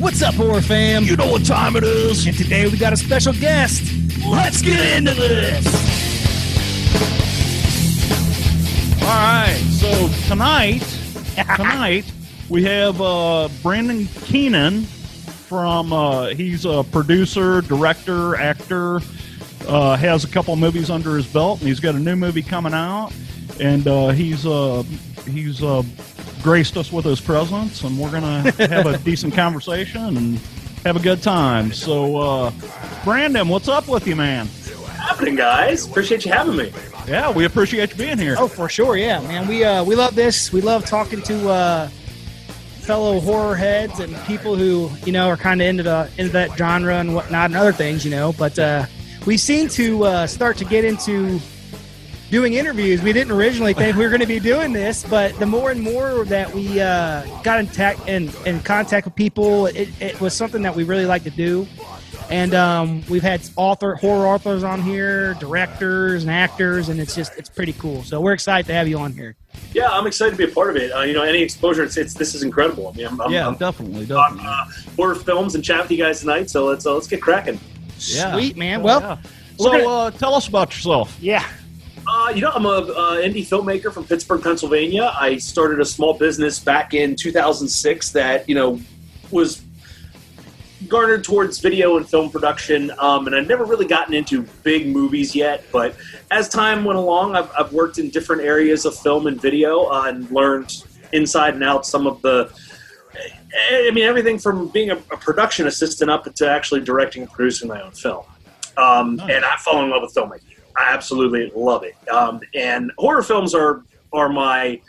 [0.00, 1.04] What's up, horror fam?
[1.04, 2.26] You know what time it is.
[2.26, 3.92] And today we got a special guest.
[4.26, 5.64] Let's get into this.
[9.02, 9.54] All right.
[9.70, 10.80] So tonight,
[11.56, 12.12] tonight
[12.48, 15.92] we have uh, Brandon Keenan from.
[15.92, 19.00] Uh, he's a producer, director, actor.
[19.68, 22.74] Uh, has a couple movies under his belt, and he's got a new movie coming
[22.74, 23.12] out.
[23.60, 24.82] And uh, he's uh,
[25.26, 25.82] he's uh,
[26.42, 30.38] graced us with his presence, and we're gonna have a decent conversation and
[30.84, 31.72] have a good time.
[31.72, 32.52] So, uh,
[33.04, 34.48] Brandon, what's up with you, man?
[35.06, 35.86] happening, guys?
[35.86, 36.72] Appreciate you having me.
[37.06, 38.34] Yeah, we appreciate you being here.
[38.38, 39.46] Oh, for sure, yeah, man.
[39.46, 40.52] We uh, we love this.
[40.52, 41.88] We love talking to uh,
[42.80, 46.56] fellow horror heads and people who you know are kind of into the into that
[46.58, 48.32] genre and whatnot and other things, you know.
[48.32, 48.86] But uh,
[49.26, 51.38] we seem to uh, start to get into
[52.30, 53.02] doing interviews.
[53.02, 55.80] We didn't originally think we were going to be doing this, but the more and
[55.80, 60.34] more that we uh, got in, ta- in, in contact with people, it, it was
[60.34, 61.66] something that we really like to do.
[62.28, 67.32] And um, we've had author horror authors on here, directors and actors, and it's just
[67.38, 68.02] it's pretty cool.
[68.02, 69.36] So we're excited to have you on here.
[69.72, 70.90] Yeah, I'm excited to be a part of it.
[70.90, 72.88] Uh, you know, any exposure, it's, it's this is incredible.
[72.88, 74.44] I mean, I'm, I'm, yeah, I'm definitely, talking definitely.
[74.48, 76.50] uh, horror films and chat with you guys tonight.
[76.50, 77.60] So let's uh, let's get cracking.
[77.98, 78.32] Yeah.
[78.32, 78.80] Sweet man.
[78.80, 79.16] Yeah, Well, yeah.
[79.58, 81.16] so gonna- uh, tell us about yourself.
[81.20, 81.46] yeah.
[82.08, 85.12] Uh, you know, I'm a uh, indie filmmaker from Pittsburgh, Pennsylvania.
[85.18, 88.80] I started a small business back in 2006 that you know
[89.30, 89.62] was
[90.86, 95.34] garnered towards video and film production, um, and I'd never really gotten into big movies
[95.34, 95.64] yet.
[95.72, 95.96] But
[96.30, 100.04] as time went along, I've, I've worked in different areas of film and video uh,
[100.06, 102.52] and learned inside and out some of the.
[103.70, 107.68] I mean, everything from being a, a production assistant up to actually directing and producing
[107.68, 108.24] my own film.
[108.76, 109.30] Um, Nice.
[109.30, 110.55] And I fall in love with filmmaking.
[110.78, 111.94] I absolutely love it.
[112.08, 114.80] Um, and horror films are are my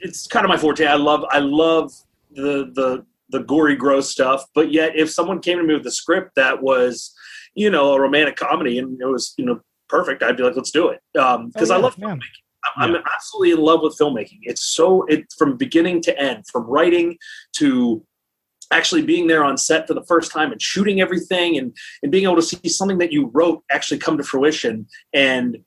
[0.00, 0.84] it's kind of my forte.
[0.86, 1.92] I love I love
[2.32, 5.90] the the the gory gross stuff, but yet if someone came to me with a
[5.90, 7.14] script that was,
[7.54, 10.70] you know, a romantic comedy and it was, you know, perfect, I'd be like, let's
[10.72, 11.00] do it.
[11.18, 12.08] Um because Oh, I love yeah.
[12.08, 12.42] filmmaking.
[12.76, 14.40] I'm I'm absolutely in love with filmmaking.
[14.42, 17.16] It's so it from beginning to end, from writing
[17.56, 18.04] to
[18.70, 22.24] actually being there on set for the first time and shooting everything and and being
[22.24, 25.58] able to see something that you wrote actually come to fruition and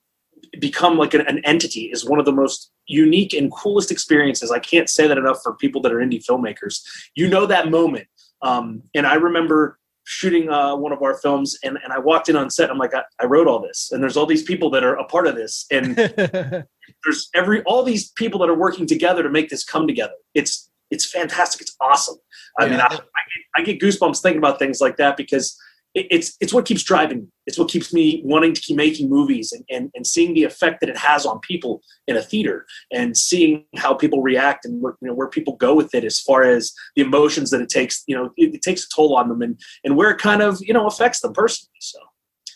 [0.59, 4.51] become like an, an entity is one of the most unique and coolest experiences.
[4.51, 6.81] I can't say that enough for people that are indie filmmakers.
[7.15, 8.07] You know that moment.
[8.41, 12.35] Um, and I remember shooting uh, one of our films and, and I walked in
[12.35, 12.69] on set.
[12.69, 15.05] I'm like, I, I wrote all this and there's all these people that are a
[15.05, 15.65] part of this.
[15.71, 15.95] And
[17.03, 20.13] there's every all these people that are working together to make this come together.
[20.33, 21.61] It's it's fantastic.
[21.61, 22.17] It's awesome.
[22.59, 22.87] I mean, Yeah.
[22.89, 25.57] I, I, get, I get goosebumps thinking about things like that because
[25.95, 27.27] it, it's it's what keeps driving me.
[27.47, 30.79] It's what keeps me wanting to keep making movies and, and and seeing the effect
[30.81, 34.95] that it has on people in a theater and seeing how people react and where,
[35.01, 38.03] you know where people go with it as far as the emotions that it takes.
[38.07, 40.59] You know, it, it takes a toll on them and and where it kind of
[40.61, 41.81] you know affects them personally.
[41.81, 41.99] So.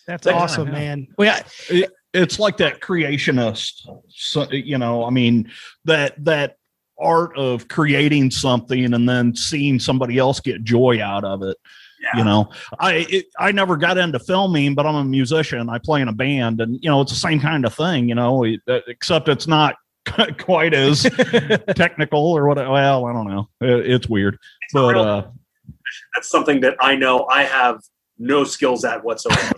[0.08, 0.74] That's Yeah, awesome, yeah.
[0.74, 1.08] man.
[1.18, 3.74] Well, It, it's like that creationist,
[4.08, 5.04] so, you know.
[5.04, 5.52] I mean
[5.86, 6.56] that that
[7.00, 11.58] art of creating something and then seeing somebody else get joy out of it.
[12.02, 12.20] Yeah.
[12.20, 12.50] You know,
[12.80, 15.68] I it, I never got into filming, but I'm a musician.
[15.70, 18.08] I play in a band, and you know, it's the same kind of thing.
[18.08, 19.76] You know, except it's not
[20.38, 21.04] quite as
[21.76, 22.58] technical or what.
[22.58, 23.50] Well, I don't know.
[23.62, 24.38] It, it's weird,
[24.74, 25.28] but real- uh,
[26.16, 27.82] That's something that I know I have
[28.20, 29.54] no skills at whatsoever.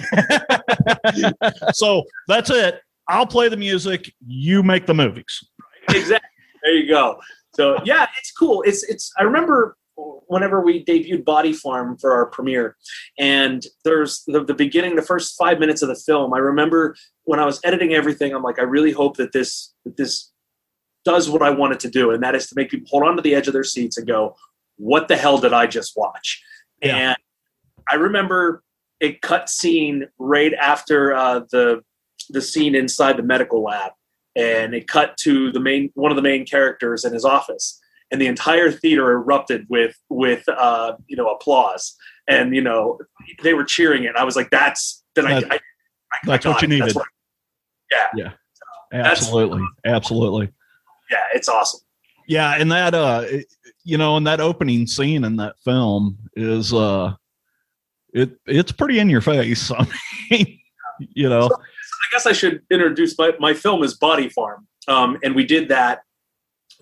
[1.73, 2.81] so that's it.
[3.07, 4.13] I'll play the music.
[4.27, 5.43] You make the movies.
[5.89, 6.27] exactly.
[6.63, 7.19] There you go.
[7.55, 8.63] So yeah, it's cool.
[8.63, 9.11] It's it's.
[9.17, 9.77] I remember
[10.27, 12.77] whenever we debuted Body Farm for our premiere,
[13.17, 16.33] and there's the, the beginning, the first five minutes of the film.
[16.33, 18.33] I remember when I was editing everything.
[18.33, 20.31] I'm like, I really hope that this that this
[21.05, 23.15] does what I want it to do, and that is to make people hold on
[23.15, 24.35] to the edge of their seats and go,
[24.77, 26.41] "What the hell did I just watch?"
[26.81, 26.95] Yeah.
[26.95, 27.17] And
[27.89, 28.63] I remember
[29.01, 31.81] a cut scene right after uh, the
[32.29, 33.91] the scene inside the medical lab
[34.39, 37.79] and it cut to the main one of the main characters in his office.
[38.11, 41.95] And the entire theater erupted with with uh you know applause.
[42.27, 42.99] And you know
[43.43, 44.15] they were cheering it.
[44.15, 45.59] I was like that's then I, That- I, I
[46.25, 46.69] that's I what you it.
[46.69, 46.95] needed.
[46.95, 47.05] What-
[48.15, 48.31] yeah.
[48.91, 50.51] That's- Absolutely, absolutely.
[51.11, 51.81] yeah it's awesome.
[52.27, 53.25] Yeah, and that uh,
[53.83, 57.13] you know, and that opening scene in that film is uh,
[58.13, 59.71] it it's pretty in your face.
[59.77, 59.87] I
[60.29, 60.59] mean,
[60.99, 61.49] you know,
[62.01, 64.67] i guess i should introduce my, my film is body farm.
[64.87, 66.01] Um and we did that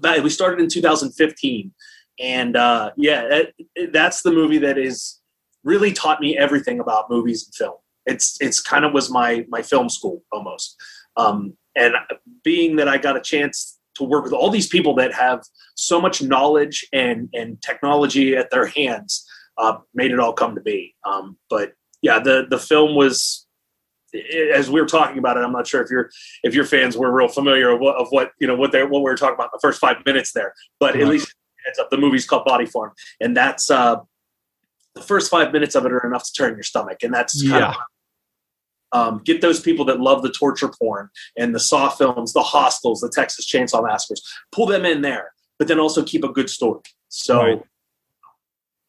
[0.01, 1.71] that we started in 2015
[2.19, 3.41] and uh yeah
[3.91, 5.19] that's the movie that is
[5.63, 7.77] really taught me everything about movies and film.
[8.05, 10.75] It's it's kind of was my my film school almost.
[11.15, 11.93] Um and
[12.43, 15.43] being that I got a chance to work with all these people that have
[15.75, 19.25] so much knowledge and and technology at their hands,
[19.57, 20.95] uh, made it all come to be.
[21.05, 23.46] Um, but yeah, the the film was
[24.53, 26.09] as we were talking about it, I'm not sure if your
[26.43, 28.99] if your fans were real familiar of what, of what you know what they what
[28.99, 30.53] we were talking about the first five minutes there.
[30.79, 31.03] But right.
[31.03, 31.33] at least
[31.65, 33.97] heads up, the movie's called Body Farm, and that's uh,
[34.95, 37.69] the first five minutes of it are enough to turn your stomach, and that's yeah.
[37.69, 37.75] Of,
[38.93, 43.01] um, get those people that love the torture porn and the Saw films, the Hostels,
[43.01, 44.21] the Texas Chainsaw Massacres,
[44.53, 46.81] pull them in there, but then also keep a good story.
[47.09, 47.37] So.
[47.41, 47.61] Right.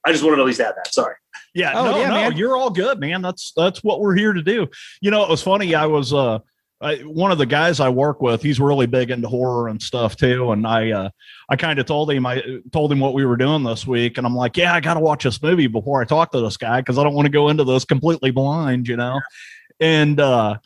[0.09, 0.93] I just wanted to at least add that.
[0.93, 1.15] Sorry.
[1.55, 2.37] Yeah, oh, no, yeah, no, man.
[2.37, 3.21] you're all good, man.
[3.21, 4.69] That's that's what we're here to do.
[5.01, 5.75] You know, it was funny.
[5.75, 6.39] I was uh,
[6.81, 8.43] I, one of the guys I work with.
[8.43, 10.53] He's really big into horror and stuff too.
[10.53, 11.11] And I uh,
[11.51, 14.27] I kind of told him I told him what we were doing this week, and
[14.27, 16.81] I'm like, yeah, I got to watch this movie before I talk to this guy
[16.81, 19.21] because I don't want to go into this completely blind, you know.
[19.79, 20.59] And uh,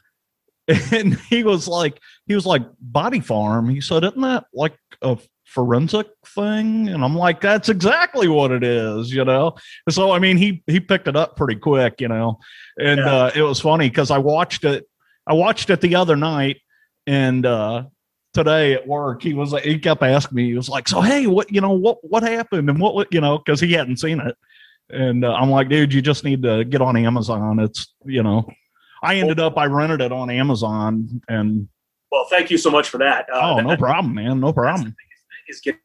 [0.93, 3.69] and he was like, he was like, Body Farm.
[3.69, 5.19] He said, isn't that like a
[5.53, 6.89] forensic thing?
[6.89, 9.57] And i'm like that's exactly what it is you know?
[9.91, 12.39] So i mean he he picked it up pretty quick you know?
[12.79, 13.15] And yeah.
[13.15, 14.89] uh, it was funny because i watched it
[15.27, 16.61] i watched it the other night
[17.07, 17.85] and uh
[18.33, 21.27] today at work he was like he kept asking me he was like so hey
[21.27, 23.39] what you know what what happened and what you know?
[23.39, 24.37] Because he hadn't seen it.
[24.89, 27.59] And uh, i'm like dude you just need to get on amazon.
[27.59, 28.49] It's you know
[29.03, 31.69] i ended up i rented it on amazon and
[32.11, 33.27] well thank you so much for that.
[33.31, 34.41] Uh, oh no problem man.
[34.41, 34.97] No problem
[35.53, 35.77] is get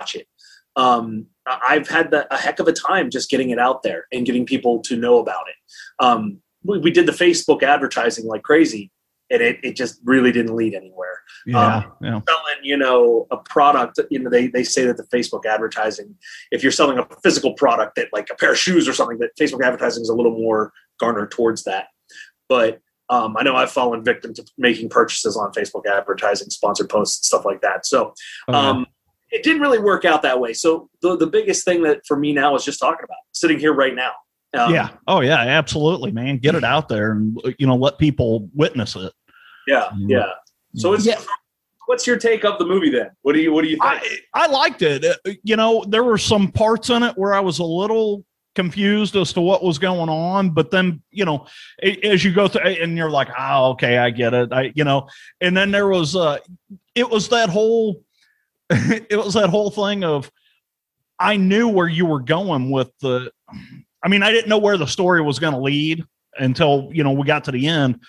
[0.00, 0.28] watch it.
[0.76, 4.26] Um, I've had the, a heck of a time just getting it out there and
[4.26, 6.04] getting people to know about it.
[6.04, 8.90] Um, we, we, did the Facebook advertising like crazy,
[9.30, 11.20] and it, it just really didn't lead anywhere.
[11.46, 12.20] Yeah, um, yeah.
[12.26, 16.16] Selling, you know, a product, you know, they, they say that the Facebook advertising,
[16.50, 19.36] if you're selling a physical product that like a pair of shoes or something, that
[19.38, 21.88] Facebook advertising is a little more garnered towards that.
[22.48, 22.80] But
[23.10, 27.44] um, I know I've fallen victim to making purchases on Facebook advertising, sponsored posts, stuff
[27.44, 27.86] like that.
[27.86, 28.14] So,
[28.48, 28.86] oh, um,
[29.34, 30.52] it didn't really work out that way.
[30.52, 33.74] So the, the biggest thing that for me now is just talking about sitting here
[33.74, 34.12] right now.
[34.56, 34.90] Um, yeah.
[35.08, 36.38] Oh yeah, absolutely, man.
[36.38, 39.12] Get it out there and you know let people witness it.
[39.66, 39.90] Yeah.
[39.96, 40.30] Yeah.
[40.76, 41.20] So it's yeah.
[41.86, 43.10] What's your take of the movie then?
[43.22, 43.84] What do you What do you think?
[44.32, 45.04] I, I liked it.
[45.04, 49.16] Uh, you know, there were some parts in it where I was a little confused
[49.16, 51.44] as to what was going on but then you know
[52.04, 55.08] as you go through and you're like oh okay i get it i you know
[55.40, 56.38] and then there was uh
[56.94, 58.00] it was that whole
[58.70, 60.30] it was that whole thing of
[61.18, 63.30] I knew where you were going with the
[64.04, 66.04] I mean, I didn't know where the story was going to lead
[66.38, 68.00] until, you know, we got to the end.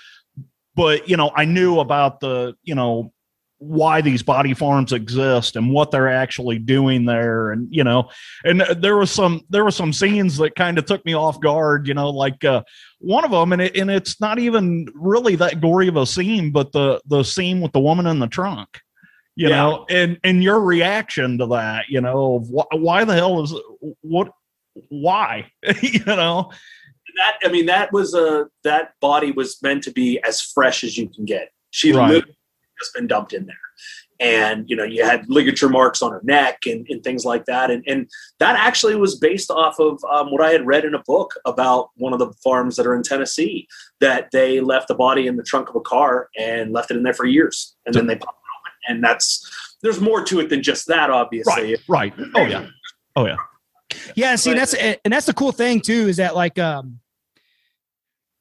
[0.76, 3.14] But, you know, I knew about the, you know,
[3.60, 8.10] why these body farms exist and what they're actually doing there and you know
[8.44, 11.88] and there was some there were some scenes that kind of took me off guard
[11.88, 12.62] you know like uh
[13.00, 16.52] one of them and it, and it's not even really that gory of a scene
[16.52, 18.82] but the the scene with the woman in the trunk
[19.36, 19.56] you yeah.
[19.56, 23.54] know and and your reaction to that you know wh- why the hell is
[24.02, 24.32] what
[24.90, 25.52] why?
[25.82, 26.52] You know?
[27.18, 30.98] That i mean that was a that body was meant to be as fresh as
[30.98, 31.52] you can get.
[31.72, 32.10] She right.
[32.10, 32.38] literally
[32.78, 33.56] just been dumped in there.
[34.20, 37.72] And you know you had ligature marks on her neck and, and things like that.
[37.72, 38.10] And, and
[38.40, 41.90] that actually was based off of um, what i had read in a book about
[41.96, 43.68] one of the farms that are in tennessee
[44.02, 47.04] that they left the body in the trunk of a car and left it in
[47.04, 47.76] there for years.
[47.86, 48.45] And then they popped
[48.88, 51.78] and that's there's more to it than just that, obviously.
[51.88, 52.14] Right.
[52.18, 52.28] right.
[52.36, 52.68] Oh yeah.
[53.16, 53.38] Oh yeah.
[54.16, 54.36] Yeah.
[54.36, 57.00] See, but, that's and that's the cool thing too is that like um,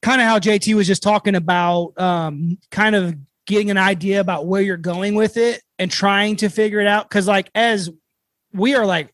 [0.01, 3.15] kind of how JT was just talking about um, kind of
[3.47, 7.07] getting an idea about where you're going with it and trying to figure it out
[7.07, 7.89] because like as
[8.53, 9.13] we are like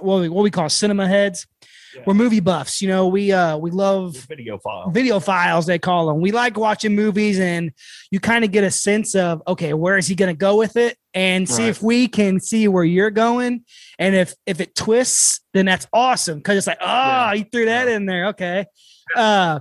[0.00, 1.46] what we, what we call cinema heads
[1.94, 2.02] yeah.
[2.06, 2.80] we're movie buffs.
[2.80, 4.92] You know, we uh we love videophiles.
[4.92, 6.20] Video files they call them.
[6.20, 7.72] We like watching movies, and
[8.10, 10.76] you kind of get a sense of okay, where is he going to go with
[10.76, 11.70] it, and see right.
[11.70, 13.64] if we can see where you're going,
[13.98, 17.32] and if if it twists, then that's awesome because it's like oh, yeah.
[17.32, 17.96] you threw that yeah.
[17.96, 18.66] in there, okay,
[19.16, 19.60] uh,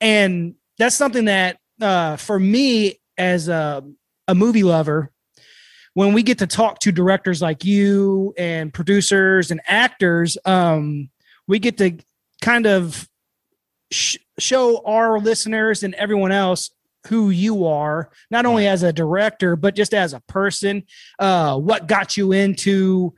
[0.00, 3.82] and that's something that uh for me as a
[4.28, 5.10] a movie lover
[5.94, 11.10] when we get to talk to directors like you and producers and actors um
[11.46, 11.98] we get to
[12.40, 13.08] kind of
[13.90, 16.70] sh- show our listeners and everyone else
[17.08, 20.84] who you are, not only as a director, but just as a person,
[21.18, 23.12] uh, what got you into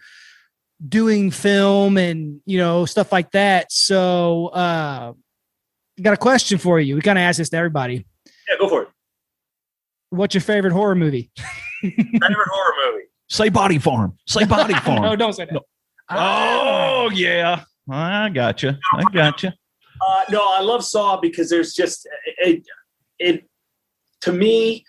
[0.86, 3.70] doing film and, you know, stuff like that.
[3.70, 5.12] So, uh,
[6.00, 6.94] got a question for you.
[6.94, 8.06] We kind of ask this to everybody.
[8.48, 8.88] Yeah, go for it.
[10.10, 11.30] What's your favorite horror movie?
[11.82, 13.04] favorite horror movie?
[13.28, 14.16] Say Body Farm.
[14.26, 15.02] Say Body Farm.
[15.02, 15.54] no, don't say that.
[15.54, 15.60] No.
[16.10, 17.64] Oh, yeah.
[17.90, 18.72] I got you.
[18.92, 19.50] I got you.
[20.06, 22.66] Uh, no, I love Saw because there's just it,
[23.18, 23.48] it.
[24.22, 24.84] To me,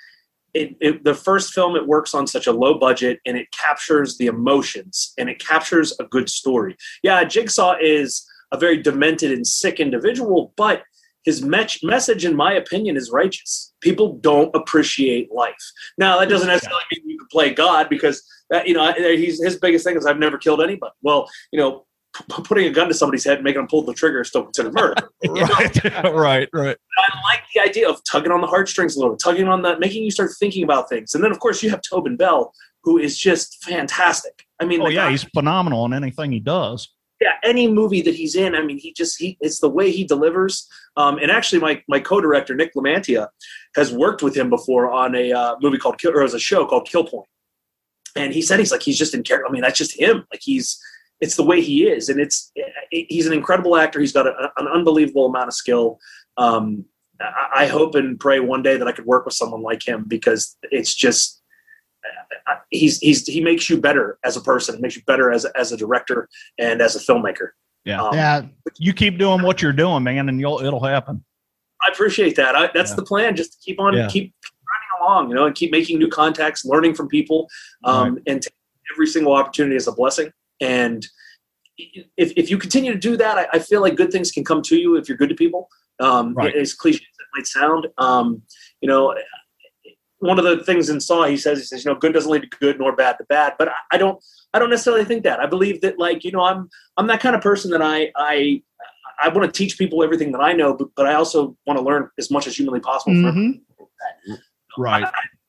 [0.55, 4.17] it, it, the first film it works on such a low budget and it captures
[4.17, 9.45] the emotions and it captures a good story yeah jigsaw is a very demented and
[9.45, 10.83] sick individual but
[11.25, 15.53] his me- message in my opinion is righteous people don't appreciate life
[15.97, 19.57] now that doesn't necessarily mean you can play god because that, you know he's, his
[19.57, 21.85] biggest thing is i've never killed anybody well you know
[22.29, 24.43] p- putting a gun to somebody's head and making them pull the trigger is still
[24.43, 24.95] considered murder
[25.25, 26.77] right, right, right.
[26.97, 30.03] I like the idea of tugging on the heartstrings a little, tugging on that, making
[30.03, 31.13] you start thinking about things.
[31.15, 32.53] And then, of course, you have Tobin Bell,
[32.83, 34.45] who is just fantastic.
[34.59, 36.89] I mean, Oh yeah, guy- he's phenomenal in anything he does.
[37.21, 40.03] yeah, any movie that he's in, I mean, he just he it's the way he
[40.03, 40.67] delivers.
[40.97, 43.27] Um, and actually, my my co-director Nick Lamantia
[43.75, 46.65] has worked with him before on a uh, movie called Kill, or as a show
[46.65, 47.27] called Kill Point.
[48.15, 49.47] And he said he's like he's just in character.
[49.47, 50.25] I mean, that's just him.
[50.31, 50.79] Like he's
[51.21, 52.51] it's the way he is, and it's
[52.91, 53.99] he's an incredible actor.
[53.99, 55.99] He's got a, an unbelievable amount of skill.
[56.37, 56.85] Um,
[57.21, 60.05] I, I hope and pray one day that I could work with someone like him
[60.07, 61.41] because it's just
[62.47, 65.57] uh, he's he's he makes you better as a person, makes you better as a,
[65.57, 66.27] as a director
[66.59, 67.49] and as a filmmaker.
[67.85, 68.01] Yeah.
[68.01, 68.41] Um, Yeah,
[68.77, 71.23] You keep doing what you're doing, man, and you'll it'll happen.
[71.81, 72.55] I appreciate that.
[72.55, 72.95] I, that's Yeah.
[72.97, 73.35] the plan.
[73.35, 74.07] Just to keep on, Yeah.
[74.07, 77.47] keep running along, you know, and keep making new contacts, learning from people,
[77.83, 78.53] um, and take
[78.93, 80.31] every single opportunity as a blessing.
[80.61, 81.05] And
[81.77, 84.61] if, if you continue to do that, I, I feel like good things can come
[84.63, 85.69] to you if you're good to people.
[85.99, 86.55] Um, Right.
[86.55, 88.41] As cliche as it might sound, um,
[88.81, 89.15] you know,
[90.19, 92.41] one of the things in Saw, he says, he says, you know, good doesn't lead
[92.43, 93.53] to good nor bad to bad.
[93.59, 95.39] But I, I don't, I don't necessarily think that.
[95.39, 98.61] I believe that, like, you know, I'm, I'm that kind of person that I, I,
[99.21, 101.83] I want to teach people everything that I know, but, but I also want to
[101.83, 103.13] learn as much as humanly possible.
[103.21, 104.39] from Mhm.
[104.77, 105.05] Right.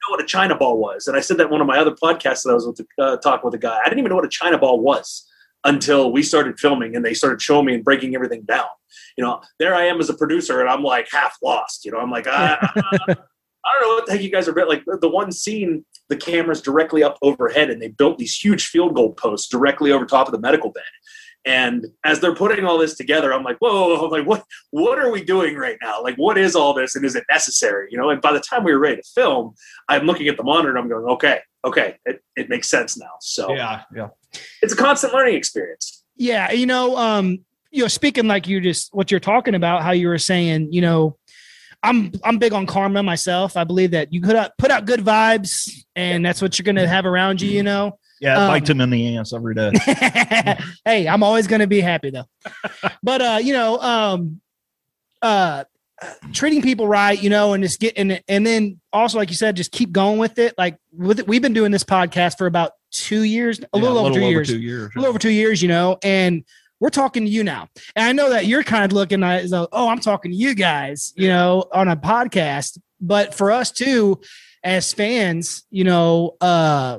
[0.08, 2.42] Know what a China ball was, and I said that one of my other podcasts
[2.42, 3.78] that I was with uh, talking with a guy.
[3.78, 5.26] I didn't even know what a China ball was
[5.64, 8.66] until we started filming, and they started showing me and breaking everything down.
[9.16, 11.84] You know, there I am as a producer, and I'm like half lost.
[11.84, 13.16] You know, I'm like, I, I,
[13.66, 14.66] I don't know what the heck you guys are.
[14.66, 18.94] Like the one scene, the camera's directly up overhead, and they built these huge field
[18.94, 20.84] goal posts directly over top of the medical bed.
[21.46, 25.12] And as they're putting all this together, I'm like, whoa, I'm like, what, what are
[25.12, 26.02] we doing right now?
[26.02, 27.88] Like, what is all this, and is it necessary?
[27.90, 28.10] You know.
[28.10, 29.54] And by the time we were ready to film,
[29.88, 33.12] I'm looking at the monitor and I'm going, okay, okay, it, it makes sense now.
[33.20, 34.08] So Yeah, yeah.
[34.60, 36.04] it's a constant learning experience.
[36.16, 39.92] Yeah, you know, um, you know, speaking like you just what you're talking about, how
[39.92, 41.16] you were saying, you know,
[41.82, 43.56] I'm I'm big on karma myself.
[43.56, 46.88] I believe that you put out put out good vibes, and that's what you're gonna
[46.88, 47.50] have around you.
[47.50, 47.98] You know.
[48.20, 49.72] Yeah, Um, bites him in the ass every day.
[50.84, 52.24] hey, I'm always gonna be happy though.
[53.02, 54.40] but uh, you know, um,
[55.22, 55.64] uh,
[56.32, 59.72] treating people right, you know, and just getting and then also like you said, just
[59.72, 60.54] keep going with it.
[60.56, 63.98] Like with it, we've been doing this podcast for about two years, a Yeah, little
[63.98, 64.90] over two years two years.
[64.94, 66.44] a little over two years, you know, and
[66.80, 67.68] we're talking to you now.
[67.94, 70.54] And I know that you're kind of looking at though, oh, I'm talking to you
[70.54, 72.78] guys, you know, on a podcast.
[73.00, 74.20] But for us too,
[74.62, 76.98] as fans, you know, uh,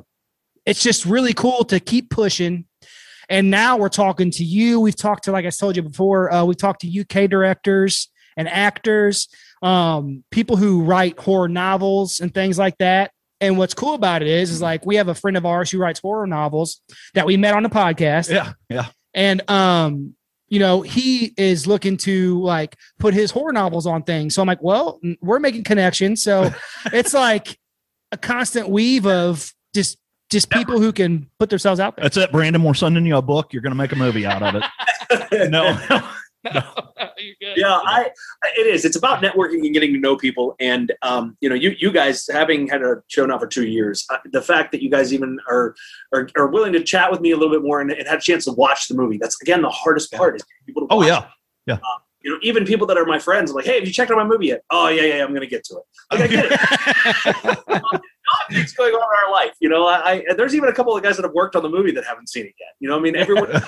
[0.68, 2.64] it's just really cool to keep pushing.
[3.28, 4.80] And now we're talking to you.
[4.80, 8.48] We've talked to, like I told you before, uh, we've talked to UK directors and
[8.48, 9.28] actors,
[9.62, 13.10] um, people who write horror novels and things like that.
[13.40, 15.78] And what's cool about it is, is like we have a friend of ours who
[15.78, 16.80] writes horror novels
[17.14, 18.86] that we met on the podcast Yeah, yeah.
[19.14, 20.14] and um
[20.48, 24.48] you know he is looking to like put his horror novels on things so i'm
[24.48, 26.50] like well we're making connections so
[26.92, 27.58] it's like
[28.12, 29.98] a constant weave of just
[30.30, 32.62] just people who can put themselves out there That's it, Brandon.
[32.62, 33.52] We're sending you a book.
[33.52, 34.62] You're going to make a movie out of
[35.30, 35.50] it.
[35.50, 36.08] no, no.
[37.40, 38.10] yeah I,
[38.44, 41.54] I it is it's about networking and getting to know people and um, you know
[41.56, 44.80] you you guys having had a show now for two years uh, the fact that
[44.82, 45.74] you guys even are,
[46.14, 48.22] are are willing to chat with me a little bit more and, and had a
[48.22, 50.98] chance to watch the movie that's again the hardest part is getting people to Oh
[50.98, 51.24] watch
[51.66, 51.74] yeah.
[51.74, 51.80] it.
[52.22, 54.16] you know even people that are my friends I'm like hey have you checked out
[54.16, 55.82] my movie yet oh yeah yeah i'm gonna get to it
[56.12, 58.00] like, I get it a lot of
[58.50, 61.02] things going on in our life you know I, I there's even a couple of
[61.02, 63.00] guys that have worked on the movie that haven't seen it yet you know i
[63.00, 63.60] mean everyone you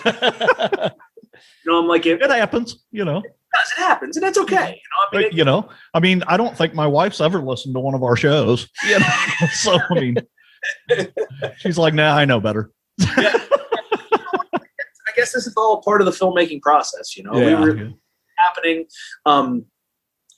[1.66, 3.20] know i'm like it, it happens, you know.
[3.20, 6.22] does, it happens and that's okay you know i mean But, you know, I mean,
[6.26, 8.68] I don't think my wife's ever listened to one of our shows.
[8.88, 9.06] You know,
[9.52, 10.16] so I mean,
[11.58, 12.70] she's like, "Nah, I know better."
[13.00, 13.40] I
[15.16, 17.16] guess this is all part of the filmmaking process.
[17.16, 17.90] You know, we were yeah.
[18.38, 18.86] happening.
[19.26, 19.64] Um,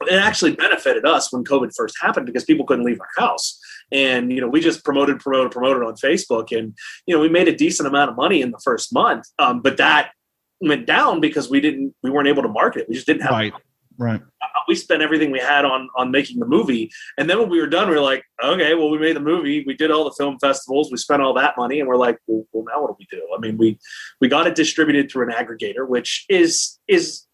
[0.09, 3.59] it actually benefited us when COVID first happened because people couldn't leave our house.
[3.91, 6.57] And, you know, we just promoted, promoted, promoted on Facebook.
[6.57, 6.75] And,
[7.07, 9.27] you know, we made a decent amount of money in the first month.
[9.39, 10.13] Um, but that
[10.61, 12.89] went down because we didn't, we weren't able to market it.
[12.89, 13.53] We just didn't have, right,
[13.99, 14.21] right.
[14.69, 16.91] we spent everything we had on, on making the movie.
[17.19, 19.65] And then when we were done, we were like, okay, well, we made the movie.
[19.67, 20.91] We did all the film festivals.
[20.91, 21.81] We spent all that money.
[21.81, 23.27] And we're like, well, well now what do we do?
[23.37, 23.79] I mean, we,
[24.21, 27.27] we got it distributed through an aggregator, which is, is,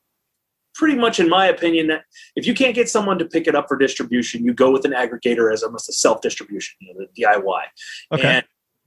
[0.78, 2.04] pretty much, in my opinion, that
[2.37, 4.92] if you can't get someone to pick it up for distribution, you go with an
[4.92, 7.62] aggregator as almost a self distribution, you know, the DIY.
[8.14, 8.28] Okay.
[8.28, 8.44] And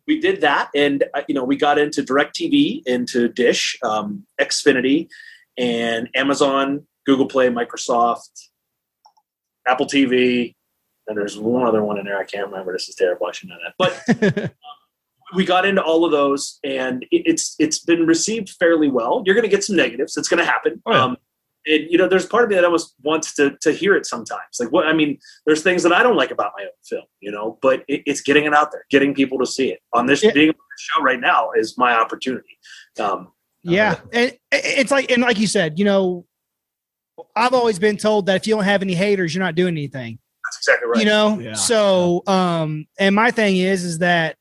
[0.07, 5.09] we did that, and uh, you know, we got into Directv, into Dish, um, Xfinity,
[5.57, 8.49] and Amazon, Google Play, Microsoft,
[9.67, 10.55] Apple TV,
[11.07, 12.17] and there's one other one in there.
[12.17, 12.73] I can't remember.
[12.73, 13.27] This is terrible.
[13.27, 13.73] I should know that.
[13.77, 14.53] But
[15.35, 19.21] we got into all of those, and it's it's been received fairly well.
[19.25, 20.17] You're going to get some negatives.
[20.17, 20.81] It's going to happen.
[20.85, 21.03] Oh, yeah.
[21.03, 21.17] um,
[21.65, 24.41] and you know, there's part of me that almost wants to to hear it sometimes.
[24.59, 27.31] Like what I mean, there's things that I don't like about my own film, you
[27.31, 29.79] know, but it, it's getting it out there, getting people to see it.
[29.93, 30.31] On this Yeah.
[30.33, 32.57] being on this show right now is my opportunity.
[32.99, 33.31] Um,
[33.63, 36.25] Yeah, and it's like and like you said, you know,
[37.35, 40.17] I've always been told that if you don't have any haters, you're not doing anything.
[40.45, 40.99] that's exactly right.
[40.99, 41.53] You know, Yeah.
[41.53, 44.35] so um, and my thing is, is that,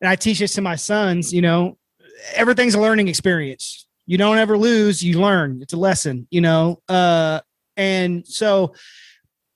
[0.00, 1.32] and I teach this to my sons.
[1.34, 1.76] You know,
[2.34, 3.86] everything's a learning experience.
[4.10, 5.60] You don't ever lose, you learn.
[5.62, 6.26] It's a lesson.
[6.32, 7.42] You know, uh,
[7.76, 8.74] and so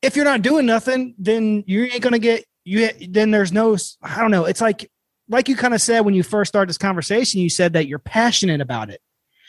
[0.00, 2.88] if you're not doing nothing, then you ain't gonna get you.
[3.08, 3.76] Then there's no.
[4.00, 4.44] I don't know.
[4.44, 4.88] It's like
[5.28, 7.40] like you kind of said when you first started this conversation.
[7.40, 9.00] You said that you're passionate about it.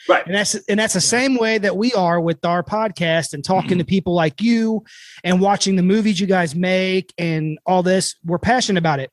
[0.08, 0.26] Right.
[0.26, 3.78] And that's and that's the same way that we are with our podcast and talking
[3.78, 4.82] to people like you
[5.22, 8.16] and watching the movies you guys make and all this.
[8.24, 9.12] We're passionate about it.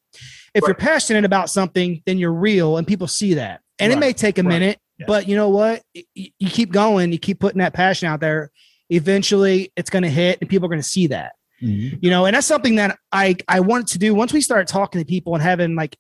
[0.56, 3.62] If you're passionate about something, then you're real and people see that.
[3.78, 4.50] And it may take a Right.
[4.50, 5.08] minute, Yeah.
[5.08, 5.84] but you know what?
[5.96, 8.52] Y- y- You keep going, you keep putting that passion out there.
[8.90, 11.98] Eventually it's going to hit and people are going to see that Mhm.
[12.02, 15.00] you know and that's something that i i wanted to do once we started talking
[15.00, 15.96] to people and having like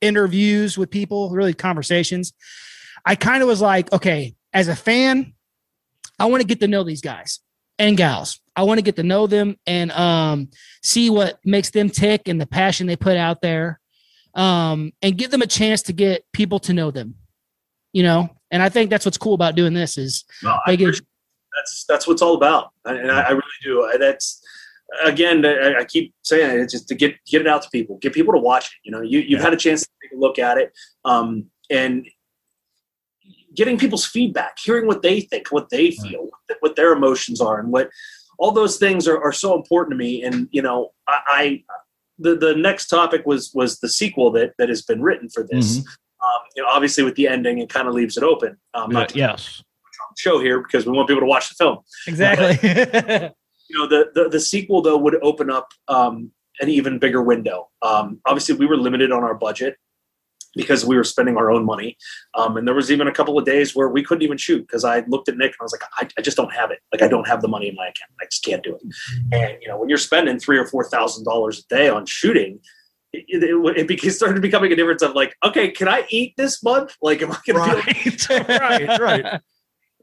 [0.00, 2.32] interviews with people really conversations
[3.04, 5.34] i kind of was like okay as a fan
[6.18, 7.40] i want to get to know these guys
[7.78, 10.48] and gals i want to get to know them and um
[10.82, 13.80] see what makes them tick and the passion they put out there
[14.34, 17.16] um and give them a chance to get people to know them
[17.92, 20.76] you know and i think that's what's cool about doing this is No, I they
[20.76, 21.06] get appreciate-
[21.56, 23.84] that's that's what it's all about, and I, I really do.
[23.84, 24.40] I- That's
[25.04, 27.98] again, I, I keep saying it, it's just to get get it out to people,
[27.98, 28.72] get people to watch it.
[28.84, 29.42] You know, you you've Yeah.
[29.46, 30.72] had a chance to take a look at it,
[31.04, 32.06] um, and
[33.54, 37.58] getting people's feedback, hearing what they think, what they feel, what, what their emotions are,
[37.58, 37.90] and what
[38.38, 40.22] all those things are, are so important to me.
[40.22, 41.64] And you know, I, I
[42.18, 45.84] the the next topic was was the sequel that that has been written for this.
[46.22, 48.56] Um, you know, obviously with the ending, it kind of leaves it open.
[48.74, 49.62] Um, not yes.
[50.18, 51.78] show here because we want people to watch the film.
[52.06, 53.30] exactly
[53.70, 57.70] You know, the the, the sequel though would open up um, an even bigger window.
[57.82, 59.76] Um, obviously, we were limited on our budget
[60.56, 61.96] because we were spending our own money,
[62.34, 64.84] um, and there was even a couple of days where we couldn't even shoot because
[64.84, 66.80] I looked at Nick and I was like, I, I just don't have it.
[66.92, 68.10] Like, I don't have the money in my account.
[68.20, 68.82] I just can't do it.
[69.32, 72.60] And you know, when you're spending three or four thousand dollars a day on shooting.
[73.12, 76.96] It, it, it started becoming a difference of like, okay, can I eat this month?
[77.02, 78.88] Like, am I going to be Right.
[78.88, 79.00] right.
[79.00, 79.40] Right.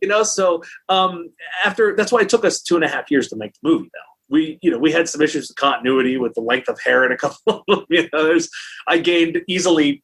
[0.02, 1.30] you know so um
[1.66, 3.90] after that's why it took us two and a half years to make the movie
[3.94, 7.04] though we you know we had some issues with continuity with the length of hair
[7.04, 8.48] and a couple of them you know there's
[8.88, 10.04] i gained easily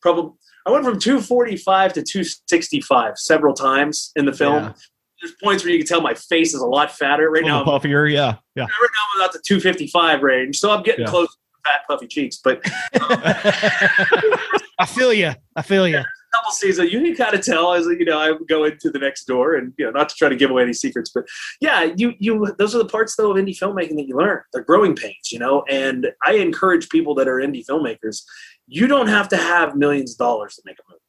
[0.00, 0.30] probably
[0.66, 4.72] i went from 245 to 265 several times in the film Yeah.
[5.20, 7.58] there's points where you can tell my face is a lot fatter right A now
[7.58, 8.10] little puffier.
[8.10, 8.36] Yeah.
[8.56, 8.62] Yeah.
[8.62, 11.10] right now i'm about the 255 range so i'm getting Yeah.
[11.10, 11.33] close
[11.64, 12.64] fat puffy cheeks but
[13.00, 13.18] um,
[14.78, 15.32] I feel you.
[15.56, 16.02] I feel you.
[16.34, 19.24] couple seasons, you can kind of tell as you know I go into the next
[19.24, 21.24] door, and you know not to try to give away any secrets, but
[21.60, 24.40] yeah, you you those are the parts though of indie filmmaking that you learn.
[24.52, 25.64] They're growing pains, you know.
[25.70, 28.22] And I encourage people that are indie filmmakers.
[28.66, 31.00] You don't have to have millions of dollars to make a movie.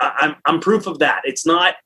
[0.00, 1.22] I, I'm I'm proof of that.
[1.24, 1.76] It's not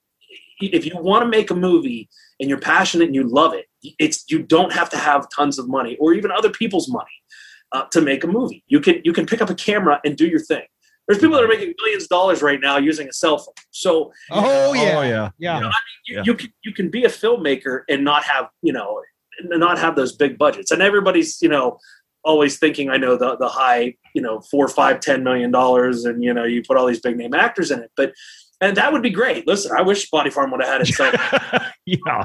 [0.61, 3.67] if you want to make a movie and you're passionate and you love it.
[3.99, 7.07] It's you don't have to have tons of money or even other people's money
[7.73, 8.65] uh, to make a movie.
[8.69, 10.63] You can you can pick up a camera and do your thing.
[11.07, 13.55] There's people that are making millions of dollars right now using a cell phone.
[13.71, 14.99] So Oh yeah.
[14.99, 15.31] Oh yeah.
[15.39, 15.61] Yeah.
[16.07, 16.23] you, Yeah.
[16.25, 19.01] you can you can be a filmmaker and not have you know
[19.43, 20.71] not have those big budgets.
[20.71, 21.79] And everybody's you know
[22.23, 26.23] always thinking I know the the high you know four five ten million dollars and
[26.23, 28.13] you know you put all these big name actors in it, but
[28.61, 29.47] and that would be great.
[29.47, 30.93] Listen, I wish Body Farm would have had it.
[30.95, 31.11] cell
[31.51, 31.61] phone.
[31.87, 32.25] yeah.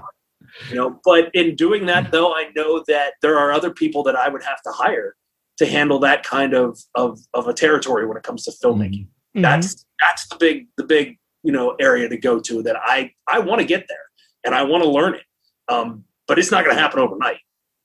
[0.70, 4.16] you know but in doing that though i know that there are other people that
[4.16, 5.16] i would have to hire
[5.58, 9.08] to handle that kind of of, of a territory when it comes to filmmaking.
[9.36, 9.42] Mhm.
[9.42, 13.38] that's that's the big the big you know area to go to that i i
[13.40, 14.06] want to get there
[14.46, 15.24] and i want to learn it.
[15.68, 17.40] Um, but it's not going to happen overnight.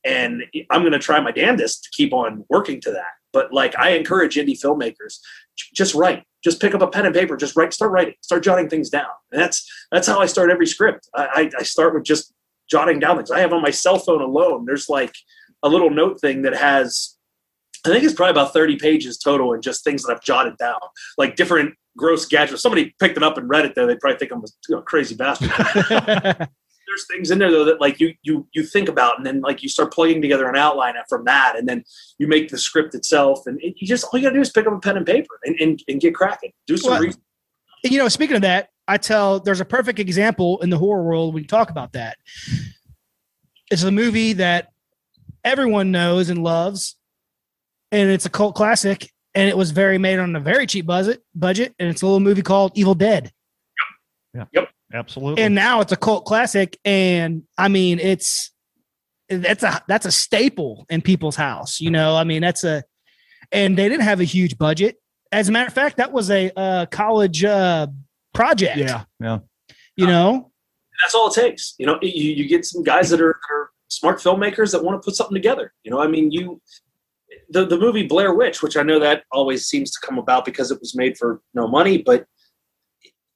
[0.05, 3.13] And i'm going to try my damnedest to keep on working to that.
[3.33, 5.19] But like i encourage indie filmmakers
[5.75, 6.25] just write.
[6.43, 7.37] Just pick up a pen and paper.
[7.37, 8.15] Just write start writing.
[8.23, 9.11] Start jotting things down.
[9.31, 11.09] And that's that's how i start every script.
[11.15, 12.33] I i, I start with just
[12.71, 13.31] jotting down things.
[13.31, 15.15] I have on my cell phone alone there's like
[15.63, 17.17] a little note thing that has
[17.85, 20.79] I think it's probably about 30 pages total and just things that I've jotted down,
[21.17, 22.63] like different gross gadgets.
[22.63, 24.83] Somebody picked it up and read it, though, they'd probably think I'm a you know,
[24.83, 25.51] crazy bastard.
[26.91, 29.63] there's things in there though that like you you you think about and then like
[29.63, 31.85] you start plugging together an outline from that and then
[32.19, 34.67] you make the script itself and it, you just all you gotta do is pick
[34.67, 37.21] up a pen and paper and, and, and get cracking do some Well, research.
[37.85, 41.33] you know, speaking of that, I tell there's a perfect example in the horror world
[41.33, 42.19] when you talk about that.
[43.71, 44.73] It's a movie that
[45.45, 46.97] everyone knows and loves,
[47.93, 51.23] and it's a cult classic, and it was very made on a very cheap budget.
[51.35, 53.25] Budget, and it's a little movie called Evil Dead.
[54.35, 54.49] Yep.
[54.55, 54.61] Yeah.
[54.61, 54.71] Yep.
[54.93, 55.41] Absolutely.
[55.45, 58.51] and now it's a cult classic and i mean it's
[59.29, 62.83] that's a that's a staple in people's house you know i mean that's a
[63.53, 64.97] and they didn't have a huge budget
[65.31, 67.87] as a matter of fact that was a uh, college uh,
[68.35, 69.05] project yeah.
[69.21, 69.39] Yeah.
[69.95, 70.51] you know
[71.03, 71.75] that's all it takes.
[71.79, 75.01] You know, you, you get some guys that are, that are smart filmmakers that want
[75.01, 75.73] to put something together.
[75.83, 76.61] You know, I mean, you
[77.49, 80.71] the the movie Blair Witch, which I know that always seems to come about because
[80.71, 82.27] it was made for no money, but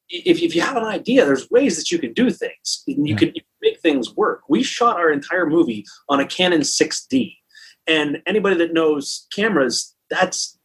[0.09, 2.83] if, if you have an idea, there's ways that you can do things.
[2.87, 3.19] And you Yeah.
[3.19, 4.43] can make things work.
[4.49, 7.37] We shot our entire movie on a Canon 6D,
[7.87, 10.59] and anybody that knows cameras, that's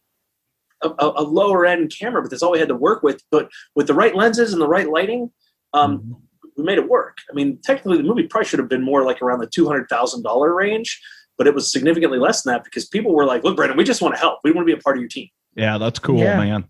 [0.82, 3.22] a, a, lower end camera, but that's all we had to work with.
[3.30, 5.30] But with the right lenses and the right lighting,
[5.74, 6.20] um, Mhm.
[6.56, 7.18] we made it work.
[7.30, 9.88] I mean, technically, the movie probably should have been more like around the two hundred
[9.88, 11.00] thousand dollar range,
[11.40, 14.02] but it was significantly less than that because people were like, "Look, Brandon, we just
[14.02, 14.40] want to help.
[14.44, 16.36] We want to be a part of your team." Yeah, that's cool, Yeah.
[16.36, 16.64] man.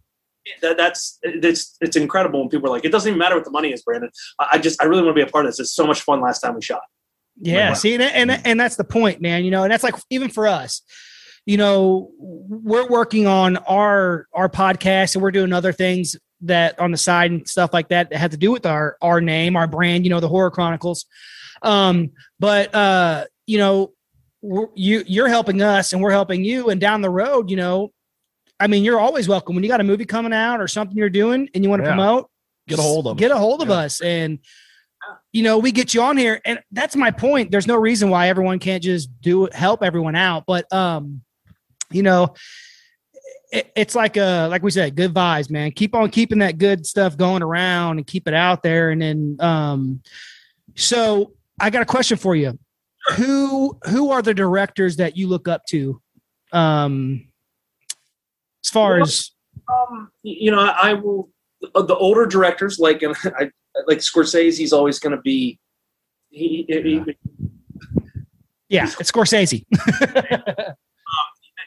[0.63, 3.51] That, that's it's it's incredible when people are like, "It doesn't even matter what the
[3.51, 4.11] money is, Brandon.
[4.39, 5.59] I, I just I really want to be a part of this.
[5.59, 6.83] It's so much fun last time we shot."
[7.41, 7.75] Yeah, Wow.
[7.75, 9.45] see, and, and and that's the point, man.
[9.45, 10.83] You know, and that's like even for us,
[11.47, 16.91] you know, we're working on our our podcast, and we're doing other things that on
[16.93, 19.67] the side and stuff like that that have to do with our our name, our
[19.67, 20.05] brand.
[20.05, 21.07] You know, the Horror Chronicles.
[21.63, 23.89] Um, but uh, you know, we're,
[24.43, 27.93] you you're helping us, and we're helping you, and down the road, you know.
[28.59, 31.09] I mean, you're always welcome when you got a movie coming out or something you're
[31.09, 31.93] doing and you want to Yeah.
[31.95, 32.31] promote.
[32.69, 33.77] Get a hold of get a hold of Yeah.
[33.77, 34.39] us, and
[35.33, 38.29] you know we get you on here and that's my point there's no reason why
[38.29, 41.23] everyone can't just do it help everyone out but um
[41.91, 42.35] you know
[43.51, 46.85] it, it's like uh like we said good vibes man keep on keeping that good
[46.85, 50.03] stuff going around and keep it out there and then um
[50.77, 52.57] so i got a question for you
[53.13, 56.01] who who are the directors that you look up to
[56.53, 57.27] um
[58.65, 59.31] as far Well, as
[59.69, 61.31] Um, you know, I, will
[61.75, 63.51] uh, the older directors like and I
[63.87, 65.59] like Scorsese's always going to be.
[66.31, 67.17] He, he, he-
[68.69, 69.65] yeah it's scorsese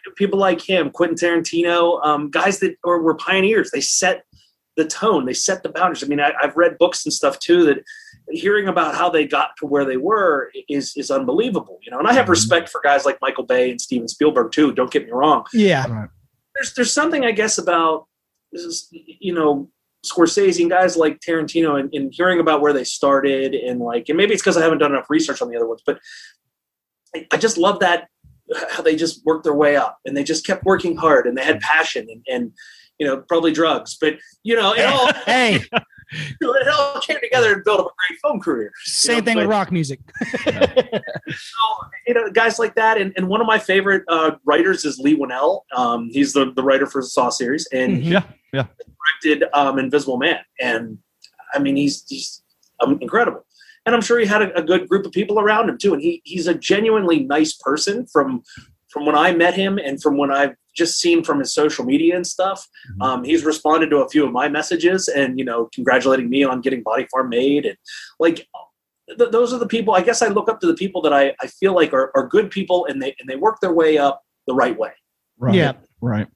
[0.16, 3.72] people like him, Quentin Tarantino, um, guys that or were pioneers.
[3.72, 4.24] They set
[4.76, 5.26] the tone.
[5.26, 6.04] They set the boundaries.
[6.04, 7.84] I mean, I, I've read books and stuff too that
[8.30, 11.80] hearing about how they got to where they were is is unbelievable.
[11.84, 12.30] You know, and I have Mhm.
[12.30, 14.74] respect for guys like Michael Bay and Steven Spielberg too.
[14.74, 15.46] Don't get me wrong.
[15.54, 16.08] yeah
[16.56, 18.08] There's there's something I guess about
[18.52, 19.70] this is you know
[20.06, 24.18] Scorsese and guys like Tarantino and, and hearing about where they started and like and
[24.18, 26.00] maybe it's because I haven't done enough research on the other ones, but
[27.16, 28.08] I, I just love that
[28.70, 31.44] how they just worked their way up and they just kept working hard and they
[31.44, 32.52] had passion and, and
[33.04, 34.14] you know probably drugs, but
[34.44, 35.60] you know it all hey
[36.42, 38.72] it all came together and built up a great film career.
[38.86, 40.00] same You know, thing with rock music
[40.36, 41.64] So,
[42.08, 45.18] you know, guys like that, and, and one of my favorite uh, writers is Leigh
[45.18, 45.62] Whannell.
[45.76, 48.68] Um, he's the, the writer for the Saw series, and Yeah, yeah.
[49.22, 50.98] directed um, Invisible Man, and
[51.54, 52.42] I mean, he's he's
[52.80, 53.46] um, incredible.
[53.86, 55.94] And I'm sure he had a, a good group of people around him too.
[55.94, 58.44] And he he's a genuinely nice person from
[58.94, 62.16] from when I met him and from when I've just seen from his social media
[62.16, 62.68] and stuff.
[62.92, 63.06] Mhm.
[63.06, 66.62] Um, he's responded to a few of my messages and you know congratulating me on
[66.62, 67.78] getting Body Farm made and
[68.20, 68.48] like
[69.18, 69.96] th- those are the people.
[69.96, 72.28] I guess I look up to the people that I, I feel like are, are
[72.28, 74.92] good people and they and they work their way up the right way.
[75.38, 75.56] Right.
[75.56, 75.74] Yeah.
[76.02, 76.28] Right.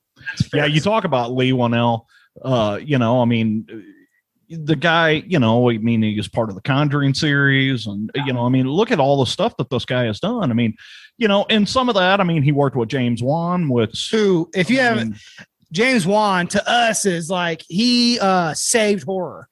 [0.54, 2.06] Yeah, you talk about Leigh Whannell.
[2.42, 3.68] Uh, you know, I mean,
[4.50, 5.24] the guy.
[5.28, 8.50] You know, I mean, he was part of the Conjuring series, and you know, I
[8.50, 10.52] mean, look at all the stuff that this guy has done.
[10.52, 10.76] I mean,
[11.18, 12.20] you know, and some of that.
[12.20, 15.20] I mean, he worked with James Wan, which who if you I haven't mean,
[15.72, 19.50] James Wan to us is like he uh saved horror.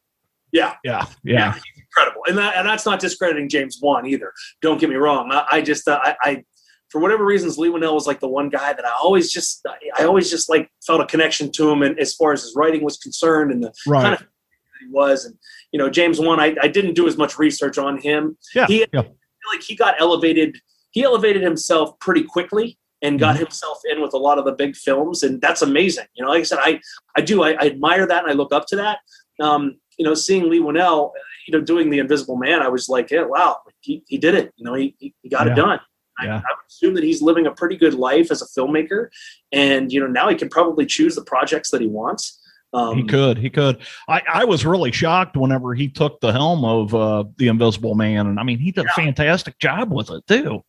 [0.52, 0.76] yeah.
[0.84, 4.32] yeah, yeah, he's incredible, and that, and that's not discrediting James Wan either.
[4.62, 5.32] Don't get me wrong.
[5.32, 6.44] I, I just uh, I, I
[6.90, 9.66] for whatever reasons Leigh Whannell was like the one guy that I always just
[9.98, 12.84] I always just like felt a connection to him, and as far as his writing
[12.84, 14.26] was concerned, and the right, kind of
[14.80, 15.36] he was, and
[15.72, 18.38] you know James Wan, I, I didn't do as much research on him.
[18.54, 19.02] yeah, he- yeah,
[19.52, 20.58] like he got elevated.
[20.92, 24.76] He elevated himself pretty quickly and got himself in with a lot of the big
[24.76, 26.06] films, and that's amazing.
[26.16, 26.80] You know, like I said, I
[27.18, 29.00] I do I, I admire that and I look up to that.
[29.42, 31.12] Um, you know, seeing Leigh Whannell,
[31.48, 34.52] you know, doing The Invisible Man, I was like, yeah, wow, he, he did it.
[34.56, 35.54] You know, he he, got Yeah.
[35.54, 35.80] it done.
[36.18, 39.10] I, I would assume that he's living a pretty good life as a filmmaker,
[39.52, 42.42] and you know, now he can probably choose the projects that he wants.
[42.76, 43.78] Um, he could, he could.
[44.08, 48.28] I, I was really shocked whenever he took the helm of uh, the Invisible Man,
[48.28, 50.62] and I mean, he did a fantastic job with it too.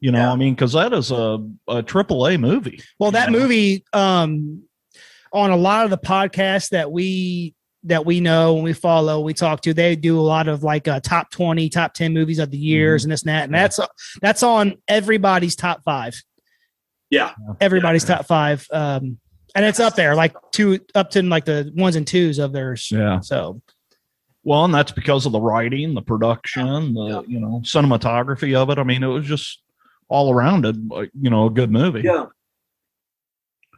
[0.00, 0.32] You know, Yeah.
[0.32, 1.38] I mean, because that is a
[1.68, 2.80] a triple A movie.
[2.98, 3.38] Well, that know?
[3.38, 4.62] movie, um,
[5.32, 7.54] on a lot of the podcasts that we
[7.86, 10.88] that we know and we follow, we talk to, they do a lot of like
[10.88, 13.62] uh, top twenty, top ten movies of the years and this and that, and Yeah.
[13.62, 13.80] that's
[14.22, 16.14] that's on everybody's top five.
[17.10, 17.32] Yeah.
[17.60, 19.18] everybody's top five, um,
[19.54, 22.88] and it's up there, like two up to like the ones and twos of theirs.
[22.90, 23.20] Yeah.
[23.20, 23.60] So
[24.42, 27.20] Well, and that's because of the writing, the production, the Yeah.
[27.26, 28.78] you know cinematography of it.
[28.78, 29.60] I mean, it was just
[30.08, 30.76] all around it,
[31.20, 32.02] you know, a good movie.
[32.02, 32.26] yeah.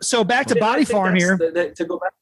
[0.02, 1.36] so back to Yeah, I Body Farm here.
[1.38, 2.12] the- the- to go back.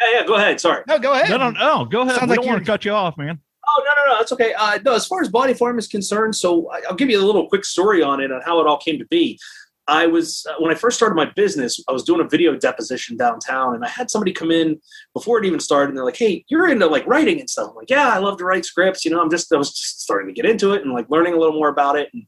[0.00, 0.26] Yeah, yeah.
[0.26, 0.60] Go ahead.
[0.60, 0.82] Sorry.
[0.88, 1.28] No, go ahead.
[1.30, 1.84] No, no, no.
[1.84, 2.14] Go ahead.
[2.16, 3.38] Sounds we like don't want to cut you off, man.
[3.66, 4.18] Oh no, no, no.
[4.18, 4.54] That's okay.
[4.54, 7.24] Uh, no, as far as Body Farm is concerned, so I- I'll give you a
[7.24, 9.38] little quick story on it and how it all came to be.
[9.86, 13.16] I was uh, when I first started my business, I was doing a video deposition
[13.16, 14.80] downtown, and I had somebody come in
[15.12, 17.76] before it even started, and they're like, "Hey, you're into like writing and stuff." I'm
[17.76, 19.04] like, "Yeah, I love to write scripts.
[19.04, 21.34] You know, I'm just I was just starting to get into it and like learning
[21.34, 22.26] a little more about it." And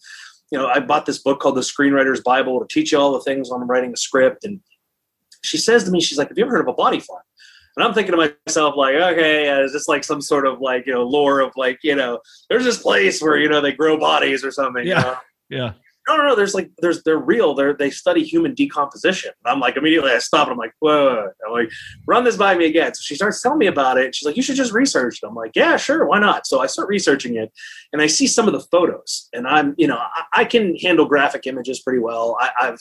[0.52, 3.20] you know, I bought this book called The Screenwriter's Bible to teach you all the
[3.20, 4.44] things on writing a script.
[4.44, 4.60] And
[5.42, 7.22] she says to me, she's like, "Have you ever heard of a body farm?"
[7.76, 10.94] And I'm thinking to myself, like, okay, is this like some sort of like, you
[10.94, 14.42] know, lore of like, you know, there's this place where, you know, they grow bodies
[14.44, 14.84] or something.
[14.84, 15.00] you Yeah.
[15.00, 15.16] know?
[15.50, 15.72] Yeah.
[16.08, 16.36] No, no, no.
[16.36, 17.54] There's like, there's, they're real.
[17.54, 19.32] They're, they study human decomposition.
[19.44, 21.30] And I'm like, immediately I stop and I'm like, whoa.
[21.46, 21.70] I'm like,
[22.06, 22.94] run this by me again.
[22.94, 24.14] So she starts telling me about it.
[24.14, 25.26] She's like, you should just research it.
[25.26, 26.06] I'm like, yeah, sure.
[26.06, 26.46] Why not?
[26.46, 27.52] So I start researching it
[27.92, 31.06] and I see some of the photos and I'm, you know, I, I can handle
[31.06, 32.36] graphic images pretty well.
[32.40, 32.80] I, I've,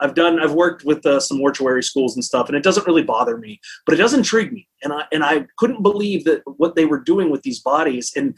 [0.00, 3.02] I've done, I've worked with uh, some mortuary schools and stuff, and it doesn't really
[3.02, 4.68] bother me, but it does intrigue me.
[4.84, 8.12] And I, and I couldn't believe that what they were doing with these bodies.
[8.14, 8.36] And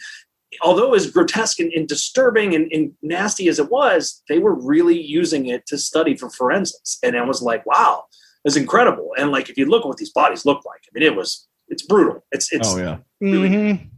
[0.63, 5.01] although as grotesque and, and disturbing and, and nasty as it was, they were really
[5.01, 6.99] using it to study for forensics.
[7.03, 8.05] And I was like, wow,
[8.45, 9.11] it's incredible.
[9.17, 11.47] And like, if you look at what these bodies look like, I mean, it was,
[11.69, 12.25] it's brutal.
[12.33, 12.99] It's, it's, oh yeah.
[13.23, 13.91] Mhm.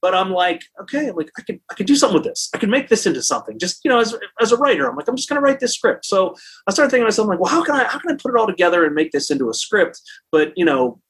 [0.00, 2.48] but I'm like, okay, like I could I could do something with this.
[2.54, 3.58] I could make this into something.
[3.58, 6.04] Just you know, as, as a writer, I'm like, I'm just gonna write this script.
[6.06, 6.36] So
[6.68, 8.38] I started thinking to myself, like, well, how can I how can I put it
[8.38, 10.00] all together and make this into a script?
[10.30, 11.00] But you know,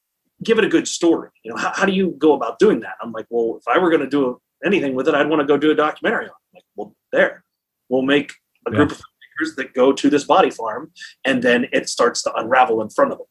[0.42, 1.30] give it a good story.
[1.44, 2.94] You know, how, how do you go about doing that?
[3.02, 5.56] I'm like, well, if I were gonna do anything with it, I'd want to go
[5.56, 6.30] do a documentary on.
[6.30, 6.56] It.
[6.56, 7.44] Like, well, there,
[7.88, 8.32] we'll make
[8.66, 10.90] a group of filmmakers that go to this body farm,
[11.24, 13.26] and then it starts to unravel in front of them.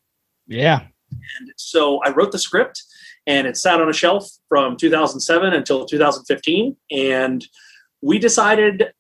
[0.48, 0.82] Yeah.
[1.12, 2.84] And so I wrote the script
[3.26, 6.76] and it sat on a shelf from 2007 until 2015.
[6.92, 7.46] And
[8.02, 8.92] we decided,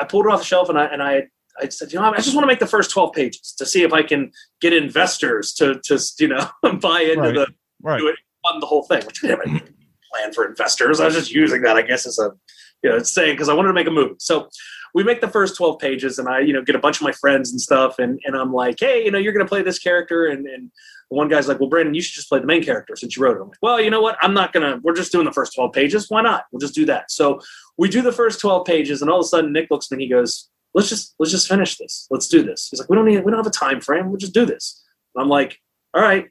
[0.00, 1.26] I pulled it off the shelf and I, and I,
[1.60, 3.82] I said, you know, I just want to make the first 12 pages to see
[3.82, 4.30] if I can
[4.60, 6.48] get investors to, to you know,
[6.80, 7.34] buy into Right.
[7.34, 7.46] the,
[7.82, 7.98] Right.
[7.98, 9.64] do it, fund the whole thing, which I didn't have a
[10.12, 11.00] plan for investors.
[11.00, 12.30] I was just using that, I guess, as a,
[12.82, 14.14] you know, saying, because I wanted to make a movie.
[14.18, 14.48] So
[14.94, 17.12] we make the first 12 pages and I, you know, get a bunch of my
[17.12, 17.98] friends and stuff.
[17.98, 20.26] And, and I'm like, hey, you know, you're going to play this character.
[20.26, 20.70] And, and
[21.08, 23.36] one guy's like, well, Brandon, you should just play the main character since you wrote
[23.36, 23.40] it.
[23.40, 24.16] I'm like, well, you know what?
[24.20, 26.10] I'm not going to, we're just doing the first 12 pages.
[26.10, 26.44] Why not?
[26.50, 27.10] We'll just do that.
[27.10, 27.40] So
[27.78, 30.04] we do the first 12 pages and all of a sudden Nick looks at me
[30.04, 32.06] and he goes, let's just, let's just finish this.
[32.10, 32.68] Let's do this.
[32.70, 34.08] He's like, we don't need, we don't have a time frame.
[34.08, 34.84] We'll just do this.
[35.14, 35.58] And I'm like,
[35.94, 36.26] all right,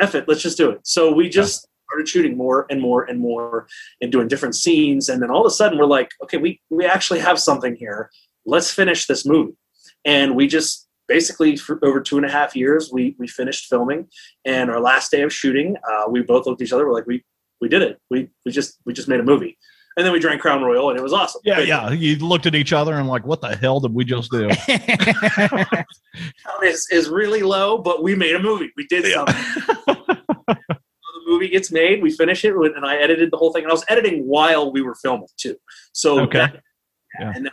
[0.00, 0.26] F it.
[0.28, 0.80] Let's just do it.
[0.84, 3.66] So we just started shooting more and more and more
[4.00, 5.08] and doing different scenes.
[5.08, 8.10] And then all of a sudden we're like, okay, we, we actually have something here.
[8.46, 9.56] Let's finish this movie.
[10.04, 14.08] And we just basically for over two and a half years, we, we finished filming
[14.44, 16.86] and our last day of shooting, uh, we both looked at each other.
[16.86, 17.24] We're like, we,
[17.60, 18.00] we did it.
[18.10, 19.58] We, we just, we just made a movie.
[19.96, 21.40] And then we drank Crown Royal and it was awesome.
[21.44, 21.90] Yeah, yeah.
[21.92, 24.48] You looked at each other and like, what the hell did we just do?
[24.66, 25.86] Count
[26.64, 28.72] is, is really low, but we made a movie.
[28.76, 29.36] We did something.
[31.34, 33.64] Movie gets made, we finish it, and I edited the whole thing.
[33.64, 35.56] And I was editing while we were filming too.
[35.92, 36.38] So Okay.
[36.38, 36.62] that-
[37.20, 37.32] Yeah.
[37.34, 37.50] and uh,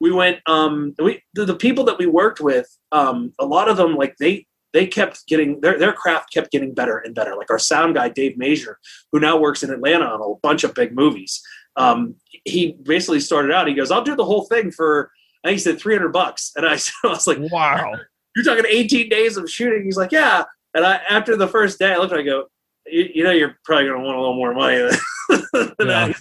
[0.00, 0.38] we went.
[0.46, 4.16] Um, we the, the people that we worked with, um, a lot of them like
[4.18, 7.34] they they kept getting their their craft kept getting better and better.
[7.36, 8.78] Like our sound guy Dave Major,
[9.12, 11.40] who now works in Atlanta on a bunch of big movies.
[11.76, 13.66] Um, he basically started out.
[13.68, 15.10] He goes, "I'll do the whole thing for."
[15.44, 16.72] I think he said three hundred bucks, and I,
[17.04, 17.94] I was like, wow.
[18.34, 19.84] you're talking 18 days of shooting.
[19.84, 20.42] He's like, yeah.
[20.74, 22.46] And I, after the first day, I looked at I go,
[22.90, 25.42] you, you know, you're probably going to want a little more money than,
[25.78, 26.08] than Yeah.
[26.08, 26.16] that.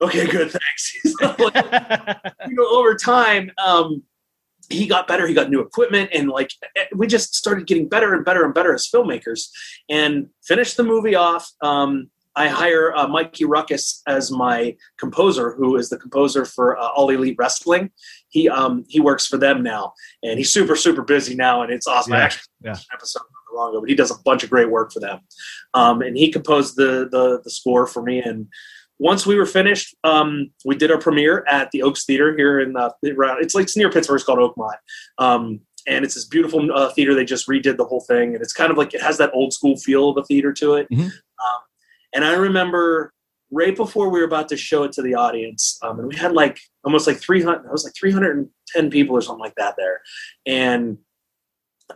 [0.00, 0.50] Okay, good.
[0.50, 0.92] Thanks.
[1.38, 4.02] Like, you know, over time, um,
[4.70, 5.26] he got better.
[5.26, 8.52] He got new equipment, and like eh, we just started getting better and better and
[8.54, 9.48] better as filmmakers.
[9.88, 11.50] And finished the movie off.
[11.62, 16.88] Um, I hire uh, Mikey Rukus as my composer, who is the composer for uh,
[16.88, 17.90] All Elite Wrestling.
[18.28, 21.86] He um, he works for them now, and he's super super busy now, and it's
[21.86, 22.12] awesome.
[22.12, 22.72] I actually yeah.
[22.72, 23.22] an episode
[23.52, 25.20] long ago, but he does a bunch of great work for them.
[25.74, 28.20] Um, and he composed the, the the score for me.
[28.20, 28.46] And
[28.98, 32.72] once we were finished, um, we did our premiere at the Oaks Theater here in
[32.72, 32.94] the.
[33.02, 34.16] It's like it's near Pittsburgh.
[34.16, 34.76] It's called Oakmont.
[35.18, 37.14] Um, and it's this beautiful uh, theater.
[37.14, 39.52] They just redid the whole thing, and it's kind of like it has that old
[39.52, 40.88] school feel of a theater to it.
[40.90, 41.04] Mhm.
[41.06, 41.60] Um,
[42.18, 43.12] and I remember
[43.52, 46.32] right before we were about to show it to the audience, um, and we had
[46.32, 47.64] like almost like 300.
[47.64, 50.00] I was like 310 people or something like that there,
[50.44, 50.98] and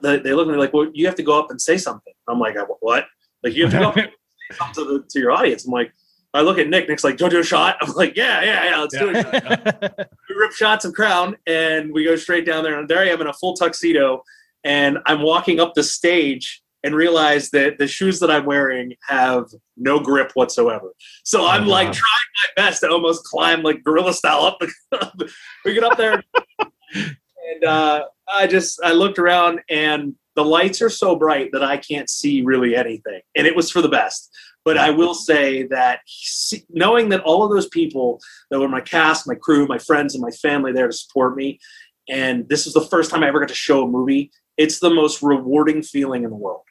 [0.01, 2.13] they, they looked at me like, "Well, you have to go up and say something."
[2.29, 3.07] I'm like, "What?"
[3.43, 4.11] Like you have to go up and
[4.51, 5.67] say something to the to your audience.
[5.67, 5.93] I'm like.
[6.35, 6.89] I look at Nick.
[6.89, 8.81] Nick's like, "Do you do a shot?" I'm like, "Yeah, yeah, yeah.
[8.81, 12.79] Let's do it." we rip shots of Crown, and we go straight down there.
[12.81, 14.23] And there I am in a full tuxedo,
[14.65, 19.47] and I'm walking up the stage and realize that the shoes that I'm wearing have
[19.77, 20.93] no grip whatsoever.
[21.25, 21.93] So I'm Oh, like wow.
[21.93, 24.59] trying my best to almost climb like gorilla style up.
[24.61, 25.33] The,
[25.65, 26.23] we get up there,
[26.95, 31.77] and uh, I just I looked around, and the lights are so bright that I
[31.77, 34.31] can't see really anything, and it was for the best.
[34.65, 36.01] But I will say that
[36.71, 40.23] knowing that all of those people that were my cast, my crew, my friends, and
[40.23, 41.59] my family there to support me,
[42.09, 44.31] and this is the first time I ever got to show a movie.
[44.57, 46.63] It's the most rewarding feeling in the world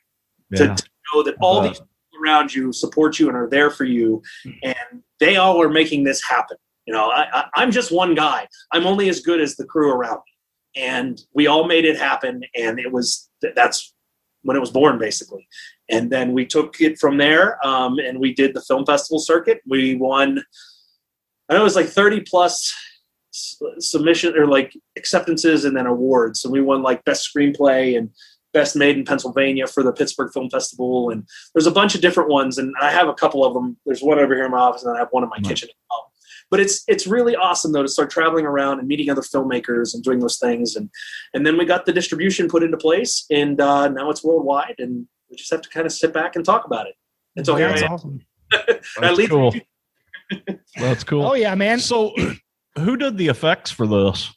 [0.56, 0.76] to, Yeah.
[0.76, 0.84] to
[1.14, 1.88] know that all these people
[2.24, 4.22] around you support you and are there for you,
[4.64, 6.58] and they all are making this happen.
[6.86, 8.48] You know, I, I, I'm just one guy.
[8.72, 10.20] I'm only as good as the crew around
[10.76, 12.42] me, and we all made it happen.
[12.56, 13.94] And it was that's
[14.44, 15.48] when it was born, basically.
[15.90, 19.62] And then we took it from there, um, and we did the film festival circuit.
[19.68, 20.44] We won.
[21.50, 22.74] I know it was like 30 plus
[23.80, 26.42] submission or like acceptances and then awards.
[26.42, 28.10] So we won like best screenplay and
[28.54, 31.10] best made in Pennsylvania for the Pittsburgh Film Festival.
[31.10, 32.58] And there's a bunch of different ones.
[32.58, 33.78] And I have a couple of them.
[33.86, 35.48] There's one over here in my office and I have one in my Nice.
[35.50, 36.12] kitchen as well.
[36.50, 40.04] But it's it's really awesome though to start traveling around and meeting other filmmakers and
[40.04, 40.90] doing those things and
[41.34, 45.08] and then we got the distribution put into place and uh, now it's worldwide and
[45.30, 46.96] we just have to kind of sit back and talk about it.
[47.38, 47.92] And so here I That's am.
[47.94, 48.20] awesome.
[48.54, 49.54] I That's cool.
[50.76, 51.26] That's cool.
[51.26, 51.80] Oh yeah, man.
[51.80, 52.14] So,
[52.78, 54.30] who did the effects for this?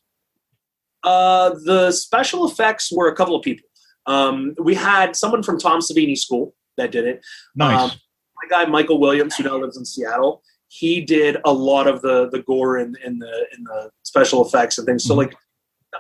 [1.03, 3.66] Uh, the special effects were a couple of people.
[4.07, 7.25] Um, we had someone from Tom Savini School that did it.
[7.55, 7.93] Nice.
[7.93, 7.99] Um,
[8.43, 12.29] my guy Michael Williams, who now lives in Seattle, he did a lot of the
[12.31, 15.05] the gore and in, the in the special effects and things.
[15.05, 15.19] So Mhm.
[15.19, 15.37] like,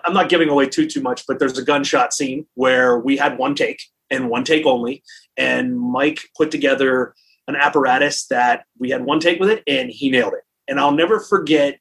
[0.04, 3.38] I'm not giving away too too much, but there's a gunshot scene where we had
[3.38, 5.02] one take and one take only,
[5.36, 7.14] and Mike put together
[7.46, 10.42] an apparatus that we had one take with it, and he nailed it.
[10.68, 11.78] And I'll never forget.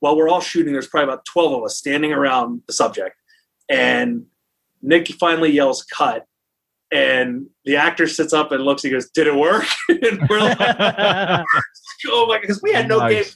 [0.00, 3.16] While we're all shooting, there's probably about 12 of us standing around the subject,
[3.68, 4.26] and
[4.86, 6.24] Nick finally yells "cut."
[6.92, 8.82] And the actor sits up and looks.
[8.82, 10.56] He goes, "Did it work?" and we're like,
[12.08, 13.12] oh my because we had no Nice.
[13.14, 13.34] game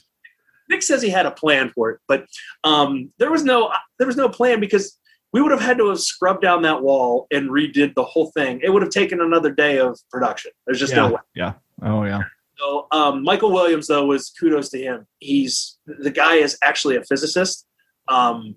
[0.69, 2.25] nick says he had a plan for it but
[2.63, 4.97] um, there was no there was no plan because
[5.33, 8.59] we would have had to have scrubbed down that wall and redid the whole thing
[8.63, 11.53] it would have taken another day of production there's just no way yeah.
[11.83, 12.21] Oh yeah.
[12.57, 17.03] so um, michael williams though was kudos to him he's the guy is actually a
[17.03, 17.65] physicist
[18.07, 18.55] um,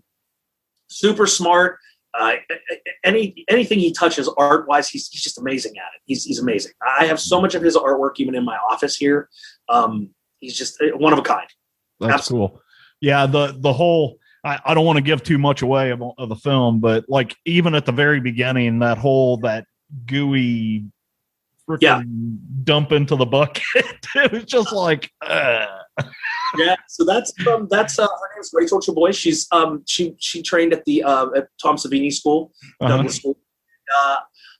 [0.89, 1.79] super smart
[2.19, 2.35] uh,
[3.05, 6.73] any anything he touches art wise he's, he's just amazing at it he's, he's amazing
[6.99, 9.29] i have so much of his artwork even in my office here
[9.69, 11.49] um, he's just uh, one of a kind
[12.01, 12.61] That's cool.
[13.01, 16.29] Yeah, the the whole I, I don't want to give too much away of, of
[16.29, 19.67] the film, but like even at the very beginning, that whole that
[20.07, 20.85] gooey
[21.69, 22.03] frickin' Yeah.
[22.65, 23.63] dump into the bucket.
[24.15, 25.67] it was just like uh,
[26.59, 30.73] yeah so that's um, that's uh, her name's rachel chaboy she's um she she trained
[30.73, 32.97] at the uh, at tom savini school uh-huh.
[32.97, 33.37] Douglas School.
[33.97, 34.17] Uh,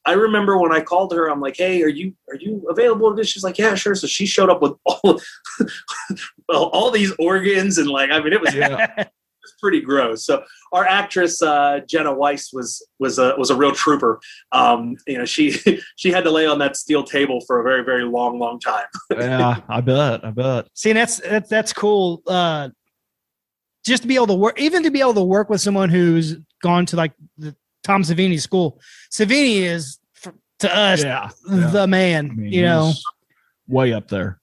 [0.07, 3.17] I remember when I called her, I'm like, "Hey, are you are you available to
[3.17, 5.21] this?" She's like, "Yeah, sure." So she showed up with all
[6.49, 9.05] well, all these organs and like, I mean, it was, yeah.
[9.45, 10.25] Was pretty gross.
[10.27, 14.21] So our actress uh, Jenna Weiss was was a was a real trooper.
[14.53, 15.53] Um, you know, she
[15.97, 18.87] she had to lay on that steel table for a very very long long time.
[19.13, 20.25] yeah, I bet.
[20.25, 20.67] I bet.
[20.75, 22.23] See, and that's that's that's cool.
[22.27, 22.71] Uh,
[23.87, 26.37] just to be able to work, even to be able to work with someone who's
[26.63, 28.81] gone to like the Tom Savini school.
[29.13, 31.29] Savini is f- to us Yeah.
[31.51, 31.67] yeah.
[31.69, 32.31] the man.
[32.31, 32.93] I mean, you know,
[33.69, 34.41] way up there.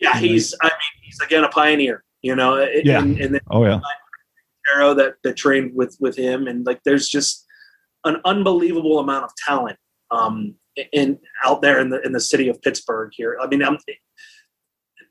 [0.00, 2.02] Yeah, he's I mean he's again a pioneer.
[2.22, 3.00] You know, Yeah.
[3.00, 3.80] in, in the Oh yeah.
[4.74, 7.44] Arrow that that trained with with him, and like there's just
[8.04, 9.78] an unbelievable amount of talent
[10.10, 10.54] um,
[10.92, 13.38] in out there in the in the city of Pittsburgh here.
[13.40, 13.78] I mean, I'm,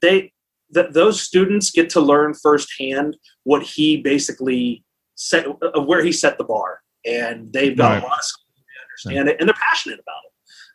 [0.01, 0.33] they
[0.73, 4.83] th- those students get to learn firsthand what he basically
[5.15, 8.03] set uh, where he set the bar, and they've got Right.
[8.03, 10.31] a lot of skills to understand it, and they're passionate about it.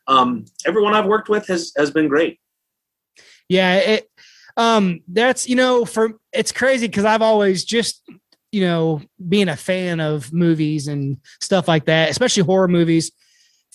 [0.09, 2.39] Um, everyone I've worked with has has been great.
[3.49, 3.74] yeah.
[3.76, 4.11] It,
[4.59, 8.03] um, that's you know, for it's crazy because I've always just
[8.57, 13.13] you know being a fan of movies and stuff like that, especially horror movies.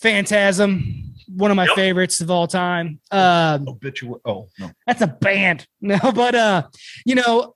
[0.00, 1.76] Phantasm, one of my Yep.
[1.76, 2.98] favorites of all time.
[3.12, 4.20] Um, Obituary.
[4.24, 4.70] Oh no.
[4.86, 6.62] that's a band no but uh
[7.06, 7.54] you know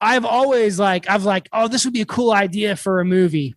[0.00, 3.54] i've always like i've like oh this would be a cool idea for a movie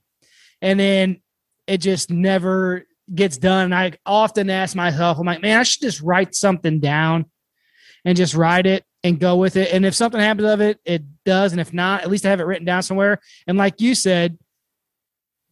[0.62, 1.22] and then
[1.66, 3.66] it just never gets done.
[3.66, 7.26] And I often ask myself, I'm like, man, I should just write something down
[8.06, 9.74] and just write it and go with it.
[9.74, 11.51] And if something happens of it, it does.
[11.51, 13.20] And if not, at least I have it written down somewhere.
[13.47, 14.38] And like you said,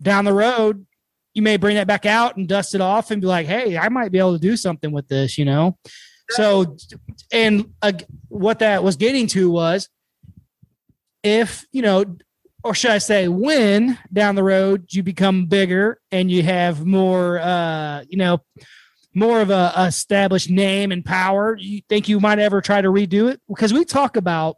[0.01, 0.85] down the road,
[1.33, 3.89] you may bring that back out and dust it off and be like, hey, I
[3.89, 5.77] might be able to do something with this, you know?
[6.29, 6.77] So,
[7.31, 7.91] and uh,
[8.29, 9.89] what that was getting to was
[11.23, 12.17] if, you know,
[12.63, 17.37] or should I say, when down the road you become bigger and you have more,
[17.37, 18.41] uh, you know,
[19.15, 22.89] more of a, a established name and power, you think you might ever try to
[22.89, 23.41] redo it?
[23.47, 24.57] Because we talk about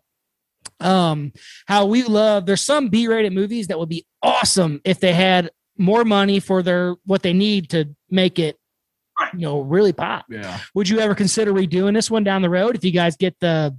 [0.82, 1.32] um
[1.68, 6.04] how we love there's some b-rated movies that would be awesome if they had more
[6.04, 8.58] money for their what they need to make it
[9.34, 10.60] you know really pop Yeah.
[10.76, 13.76] would you ever consider redoing this one down the road if you guys get the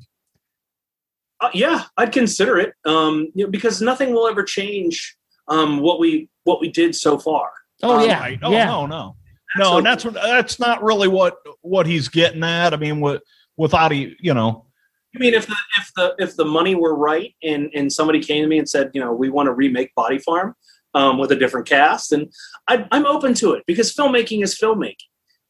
[1.40, 2.72] Uh, yeah, I'd consider it.
[2.84, 5.16] Um, you know, because nothing will ever change
[5.46, 7.50] um, what we what we did so far.
[7.82, 8.38] oh Um, yeah Right.
[8.42, 9.16] Oh yeah no, no,
[9.57, 12.74] no, and that's what that's not really what what he's getting at.
[12.74, 13.22] I mean, with
[13.57, 14.66] without he, you know,
[15.14, 18.42] I mean, if the if the if the money were right, and and somebody came
[18.42, 20.55] to me and said, you know, we want to remake Body Farm
[20.94, 22.32] um, with a different cast, and
[22.68, 24.96] I, I'm open to it because filmmaking is filmmaking.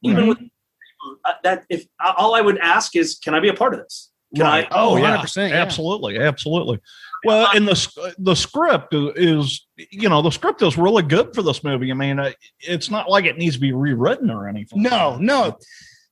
[0.04, 0.28] Even Right.
[0.28, 0.38] with
[1.24, 1.86] uh, that, if
[2.16, 4.10] all I would ask is, can I be a part of this?
[4.36, 4.64] Can I?
[4.70, 5.56] Oh, Oh, 100%, yeah.
[5.56, 6.78] absolutely, absolutely.
[7.24, 11.64] Well, and the the script is, you know, the script is really good for this
[11.64, 11.90] movie.
[11.90, 14.82] I mean, uh, it's not like it needs to be rewritten or anything.
[14.82, 15.58] No, no.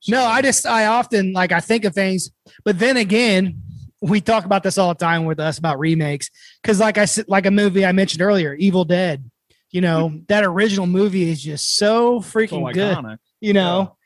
[0.07, 2.29] No, I just I often like I think of things,
[2.63, 3.61] but then again,
[4.01, 6.29] we talk about this all the time with us about remakes
[6.61, 9.29] because like I said, like a movie I mentioned earlier, Evil Dead.
[9.69, 13.17] You know that original movie is just so so freaking good.
[13.41, 13.97] You know,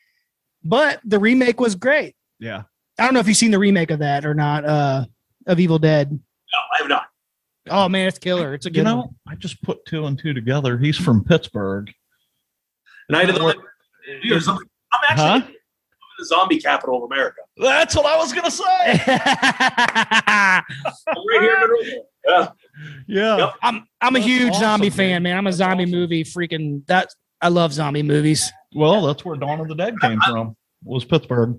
[0.64, 2.16] but the remake was great.
[2.40, 2.64] Yeah.
[2.98, 4.66] I don't know if you've seen the remake of that or not.
[4.66, 5.06] Uh,
[5.48, 6.20] of Evil Dead.
[6.54, 7.04] No, I have not.
[7.70, 8.54] Oh man, it's killer.
[8.54, 8.78] It's a good.
[8.78, 9.16] You know, one.
[9.28, 10.78] I just put two and two together.
[10.78, 11.92] He's from Pittsburgh.
[13.10, 13.68] Night of the What- Living.
[14.94, 15.42] I'm actually Huh?
[16.20, 17.42] the zombie capital of America.
[17.58, 18.64] That's what I was gonna say.
[19.88, 20.64] I'm
[21.08, 22.04] right here in Monroeville.
[22.28, 22.48] Yeah.
[23.08, 23.38] Yeah.
[23.38, 23.54] Yep.
[23.64, 24.98] I'm I'm a huge awesome, zombie man.
[24.98, 25.38] fan, man.
[25.38, 25.92] I'm a That's zombie awesome.
[26.00, 26.86] movie freaking.
[26.88, 27.10] That
[27.42, 28.52] I love zombie movies.
[28.76, 30.56] Well, that's where Dawn of the Dead came from.
[30.84, 31.58] Was Pittsburgh.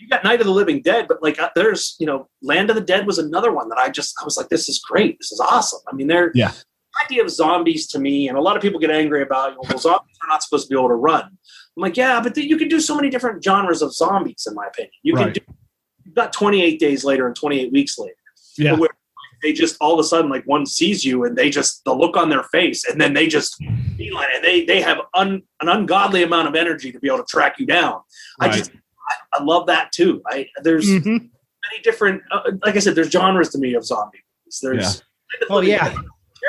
[0.00, 2.76] You got Night of the Living Dead, but like uh, there's, you know, Land of
[2.76, 5.32] the Dead was another one that I just I was like, this is great, this
[5.32, 5.80] is awesome.
[5.90, 6.50] I mean, they're Yeah.
[6.50, 9.54] the idea of zombies to me, and a lot of people get angry about, you
[9.56, 11.22] know, well, zombies are not supposed to be able to run.
[11.24, 14.66] I'm like, yeah, but you can do so many different genres of zombies, in my
[14.66, 14.92] opinion.
[15.02, 15.40] You can do
[16.08, 18.14] you've got 28 days later and 28 weeks later.
[18.56, 18.72] Yeah.
[18.72, 18.88] Where
[19.42, 22.16] they just all of a sudden like one sees you and they just the look
[22.16, 23.56] on their face and then they just
[23.96, 27.24] beeline and they they have un, an ungodly amount of energy to be able to
[27.24, 28.00] track you down.
[28.40, 28.72] I just
[29.32, 30.22] I, I love that too.
[30.26, 31.04] I there's Mhm.
[31.04, 34.60] many different uh, like I said, there's genres to me of zombie movies.
[34.62, 35.02] There's
[35.50, 35.94] Oh, yeah.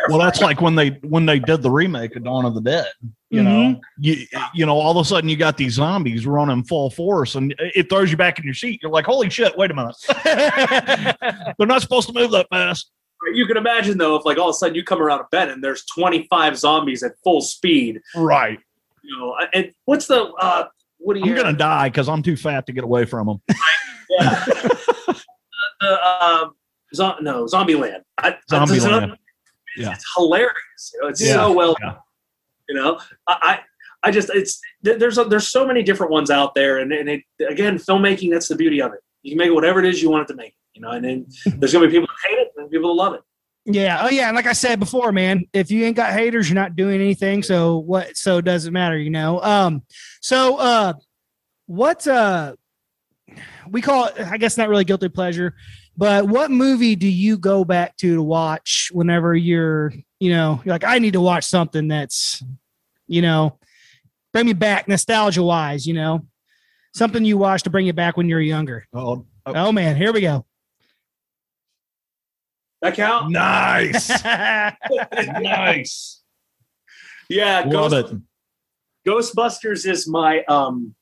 [0.08, 2.88] Well, that's like when they when they did the remake of Dawn of the Dead.
[3.30, 4.26] You know, you
[4.56, 7.90] you know, all of a sudden you got these zombies running full force, and it
[7.90, 8.80] throws you back in your seat.
[8.82, 9.56] You're like, "Holy shit!
[9.58, 9.96] Wait a minute!
[11.58, 12.92] They're not supposed to move that fast."
[13.34, 15.50] you can imagine though if like all of a sudden you come around a bed
[15.50, 18.00] and there's 25 zombies at full speed.
[18.16, 18.58] Right.
[19.04, 20.66] You know, and what's the uh
[21.00, 23.42] what do you I'm gonna die because I'm too fat to get away from them.
[24.10, 24.46] yeah.
[25.82, 26.52] the um
[26.94, 28.02] zo- no Zombieland.
[28.18, 28.76] I, Zombieland.
[28.76, 29.94] it's another- It's, Yeah.
[29.94, 30.92] it's hilarious.
[30.94, 31.34] You know, it's Yeah.
[31.34, 31.76] so well.
[31.82, 31.96] Yeah.
[32.68, 33.60] You know, I, I
[34.08, 37.22] I just it's there's a, there's so many different ones out there, and, and it
[37.48, 38.32] again filmmaking.
[38.32, 39.00] That's the beauty of it.
[39.24, 40.56] You can make it whatever it is you want it to make.
[40.74, 41.28] You know, and then
[41.58, 43.22] there's gonna be people that hate it and people that love it.
[43.72, 44.00] Yeah.
[44.02, 44.28] Oh, yeah.
[44.28, 47.44] And like I said before, man, if you ain't got haters, you're not doing anything.
[47.44, 48.18] So what?
[48.18, 49.42] So it doesn't matter, you know.
[49.42, 49.84] Um.
[50.22, 50.94] So, uh,
[51.68, 52.08] what?
[52.08, 52.56] Uh,
[53.70, 54.20] we call it.
[54.20, 55.54] I guess not really guilty pleasure,
[55.96, 60.74] but what movie do you go back to to watch whenever you're, you know, you're
[60.74, 62.44] like, I need to watch something that's,
[63.08, 63.60] you know,
[64.34, 66.26] bring me back nostalgia wise, you know,
[66.96, 68.88] something you watched to bring you back when you're younger.
[68.94, 70.46] Oh, Oh man, here we go.
[72.82, 73.32] That count?
[73.32, 74.10] nice,
[75.42, 76.22] nice.
[77.30, 78.20] Yeah, Love Ghost, it.
[79.08, 80.96] Ghostbusters is my um.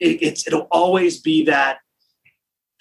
[0.00, 1.78] It, it's it'll always be that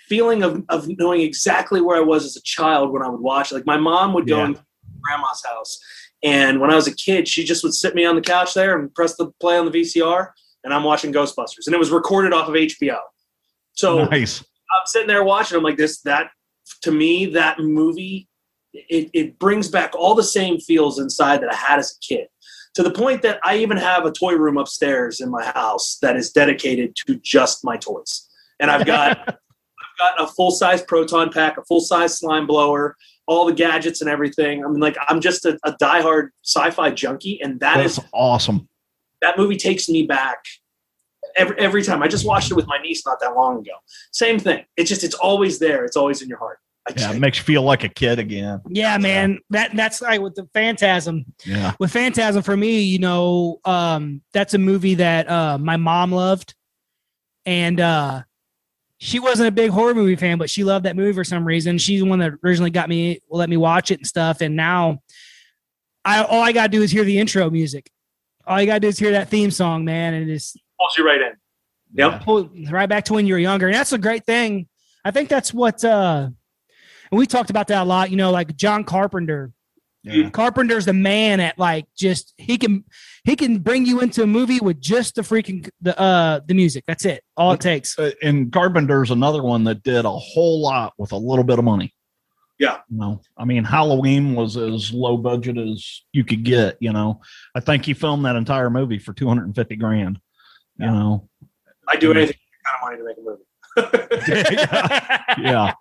[0.08, 3.52] feeling of of knowing exactly where I was as a child when I would watch.
[3.52, 4.46] Like my mom would go Yeah.
[4.48, 4.60] in
[5.02, 5.80] grandma's house,
[6.24, 8.80] and when I was a kid, she just would sit me on the couch there
[8.80, 10.30] and press the play on the VCR,
[10.64, 12.98] and I'm watching Ghostbusters, and it was recorded off of HBO.
[13.74, 14.40] So Nice.
[14.42, 15.58] I'm sitting there watching.
[15.58, 16.28] I'm like, this, that,
[16.82, 18.28] to me, that movie,
[18.74, 22.28] it, it brings back all the same feels inside that I had as a kid.
[22.76, 26.16] To the point that I even have a toy room upstairs in my house that
[26.16, 28.30] is dedicated to just my toys.
[28.62, 32.96] And I've got, I've got a full size proton pack, a full size slime blower,
[33.28, 34.64] all the gadgets and everything.
[34.64, 38.68] I mean, like I'm just a, a diehard sci-fi junkie, and that That's is awesome.
[39.22, 40.40] that movie takes me back
[41.36, 42.02] every every time.
[42.04, 43.74] I just watched it with my niece not that long ago.
[44.12, 44.66] Same thing.
[44.78, 45.86] It's just it's always there.
[45.86, 46.60] It's always in your heart.
[46.88, 48.62] I Yeah, it makes you feel like a kid again.
[48.70, 49.40] Yeah, man.
[49.52, 51.26] That that's like with the Phantasm.
[51.46, 51.74] Yeah.
[51.80, 56.56] With Phantasm for me, you know, um, that's a movie that uh my mom loved.
[57.46, 58.24] And uh
[58.98, 61.78] she wasn't a big horror movie fan, but she loved that movie for some reason.
[61.78, 64.42] She's the one that originally got me let me watch it and stuff.
[64.42, 65.00] And now
[66.04, 67.92] I all I gotta do is hear the intro music.
[68.46, 71.22] All you gotta do is hear that theme song, man, and it's pulls you right
[71.22, 71.34] in.
[71.94, 72.24] Yep.
[72.24, 73.68] pull right back to when you were younger.
[73.68, 74.68] And that's a great thing.
[75.04, 76.30] I think that's what uh
[77.12, 79.52] and we talked about that a lot, you know, like John Carpenter.
[80.04, 80.32] Yeah.
[80.32, 82.86] Carpenter's the man at like just he can
[83.24, 86.86] he can bring you into a movie with just the freaking the uh the music.
[86.88, 87.24] That's it.
[87.38, 88.00] All it takes.
[88.00, 91.66] Uh, and Carpenter's another one that did a whole lot with a little bit of
[91.66, 91.94] money.
[92.58, 92.78] Yeah.
[92.90, 96.78] You know, I mean, Halloween was as low budget as you could get.
[96.80, 97.22] You know,
[97.54, 100.20] I think he filmed that entire movie for 250 grand.
[100.78, 101.30] You know,
[101.88, 103.44] I do anything kind of money to make a movie.
[105.38, 105.74] yeah.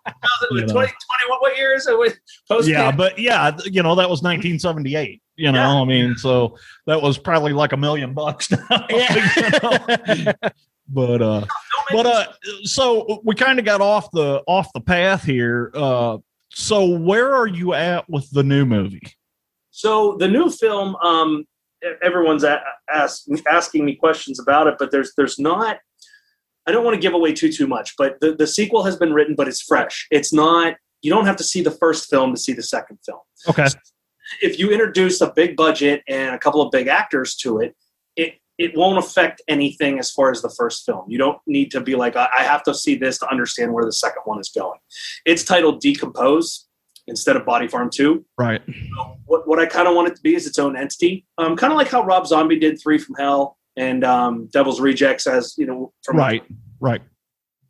[0.51, 0.73] You know.
[0.73, 0.93] 20
[1.29, 1.97] what, what year is it?
[1.97, 2.17] What-
[2.49, 5.23] Post yeah, but yeah, you know, that was 1978.
[5.37, 5.81] You know, Yeah.
[5.81, 8.87] I mean, so that was probably like a million bucks now.
[8.91, 10.33] you know?
[10.93, 11.45] But uh
[11.93, 12.27] but uh
[12.65, 15.71] so we kind of got off the off the path here.
[15.75, 16.19] Uh
[16.51, 19.15] so where are you at with the new movie?
[19.71, 21.47] So the new film, um,
[22.03, 22.61] everyone's a-
[22.93, 25.79] ask, asking me questions about it, but there's there's not.
[26.71, 29.13] I don't want to give away too too much, but the, the sequel has been
[29.13, 30.07] written, but it's fresh.
[30.13, 30.77] It's not.
[31.03, 33.19] You don't have to see the first film to see the second film.
[33.49, 33.67] Okay.
[34.41, 37.75] If you introduce a big budget and a couple of big actors to it,
[38.15, 41.07] it it won't affect anything as far as the first film.
[41.09, 43.85] You don't need to be like, I I have to see this to understand where
[43.85, 44.79] the second one is going.
[45.27, 46.69] It's titled Decompose
[47.09, 48.63] instead of Body Farm Two Right.
[49.27, 51.27] what, what I kind of want it to be is its own entity.
[51.39, 55.27] Um, kind of like how Rob Zombie did Three from Hell and um, Devil's Rejects
[55.27, 56.45] as you know from Right.
[56.81, 57.01] Right.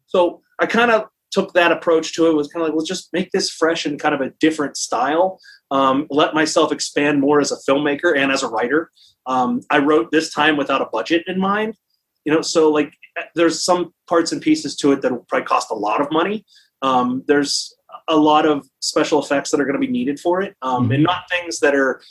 [0.06, 2.34] So I kind of took that approach to it.
[2.34, 5.38] Was kind of like let's just make this fresh and kind of a different style.
[5.70, 8.90] Um, let myself expand more as a filmmaker and as a writer.
[9.26, 11.76] Um, I wrote this time without a budget in mind.
[12.24, 12.92] You know, so like
[13.34, 16.44] there's some parts and pieces to it that will probably cost a lot of money.
[16.82, 17.72] Um, there's
[18.08, 21.04] a lot of special effects that are going to be needed for it, um, and
[21.04, 22.02] not things that are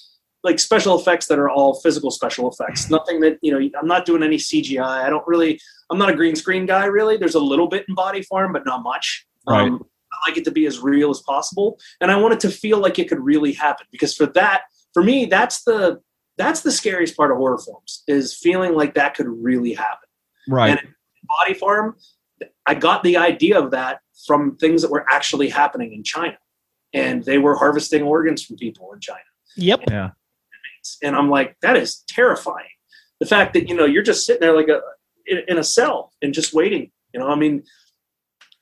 [0.44, 2.90] like special effects that are all physical special effects.
[2.90, 3.70] Nothing that you know.
[3.80, 5.04] I'm not doing any CGI.
[5.04, 5.60] I don't really.
[5.90, 6.86] I'm not a green screen guy.
[6.86, 9.26] Really, there's a little bit in Body Farm, but not much.
[9.48, 9.62] Right.
[9.62, 12.50] Um, I like it to be as real as possible, and I want it to
[12.50, 13.86] feel like it could really happen.
[13.92, 14.64] Because for that,
[14.94, 16.02] for me, that's the
[16.40, 20.08] that's the scariest part of horror films is feeling like that could really happen
[20.48, 20.70] Right.
[20.70, 20.80] And
[21.28, 21.96] body farm
[22.66, 26.38] i got the idea of that from things that were actually happening in china
[26.94, 29.20] and they were harvesting organs from people in china
[29.58, 29.82] Yep.
[29.90, 30.10] yeah.
[31.04, 32.68] And i'm like that is terrifying
[33.20, 34.80] the fact that you know you're just sitting there like a
[35.28, 37.64] in, in a cell and just waiting you know i mean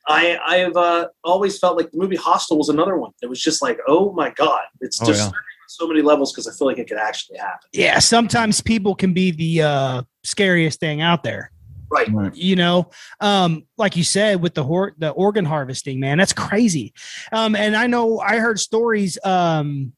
[0.08, 3.42] i i have uh, always felt like the movie hostel was another one it was
[3.42, 5.28] just like oh my god it's Oh, just yeah.
[5.28, 5.34] on
[5.70, 8.00] so many levels because i feel like it could actually happen Yeah.
[8.00, 11.52] Sometimes people can be the uh scariest thing out there.
[11.90, 12.34] right Right.
[12.36, 12.90] you know
[13.22, 16.94] um like you said with the hor- the organ harvesting man that's crazy
[17.32, 19.94] um and i know i heard stories um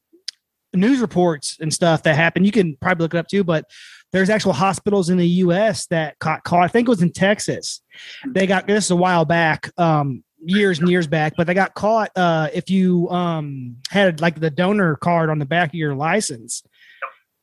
[0.72, 3.64] news reports and stuff that happened you can probably look it up too but
[4.12, 7.80] there's actual hospitals in the us that caught caught i think it was in texas
[8.28, 11.74] they got this is a while back um years and years back but they got
[11.74, 15.94] caught uh if you um had like the donor card on the back of your
[15.94, 16.62] license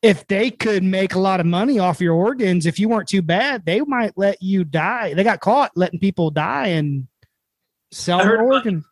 [0.02, 3.24] if they could make a lot of money off your organs, if you weren't too
[3.24, 5.16] bad, they might let you die.
[5.16, 7.08] They got caught letting people die and
[7.92, 8.84] sell their about- organ.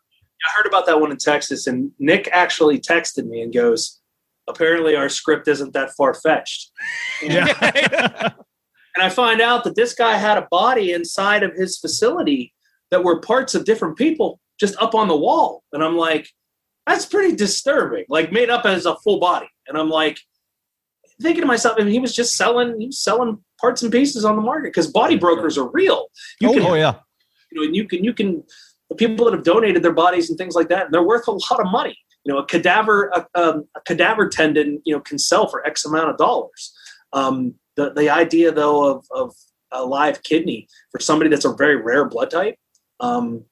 [0.44, 4.00] I heard about that one in Texas, and Nick actually texted me and goes,
[4.48, 6.70] "Apparently, our script isn't that far fetched."
[7.22, 8.30] Yeah.
[8.98, 12.54] And I find out that this guy had a body inside of his facility
[12.90, 16.26] that were parts of different people just up on the wall, and I'm like,
[16.86, 20.18] "That's pretty disturbing." Like made up as a full body, and I'm like,
[21.20, 24.24] thinking to myself, I mean, he was just selling, he was selling parts and pieces
[24.24, 26.06] on the market because body brokers are real.
[26.40, 26.94] You oh, can oh, yeah.
[27.50, 28.44] you know, and you can you can
[28.90, 31.32] the people that have donated their bodies and things like that, and they're worth a
[31.32, 31.96] lot of money.
[32.26, 35.84] You know, a cadaver a, um, a cadaver tendon, you know, can sell for X
[35.84, 36.74] amount of dollars.
[37.12, 39.32] Um, the the idea though of of
[39.70, 42.56] a live kidney for somebody that's a very rare blood type,
[42.98, 43.44] um,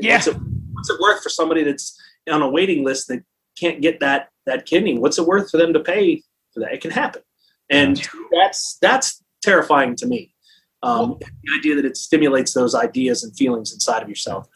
[0.00, 0.16] Yeah.
[0.16, 0.36] what's it,
[0.72, 1.96] what's it worth for somebody that's
[2.28, 3.22] on a waiting list that
[3.56, 4.98] can't get that that kidney?
[4.98, 6.22] What's it worth for them to pay
[6.52, 6.72] for that?
[6.72, 7.22] It can happen,
[7.70, 10.34] and that's that's terrifying to me.
[10.82, 14.48] Um, the idea that it stimulates those ideas and feelings inside of yourself.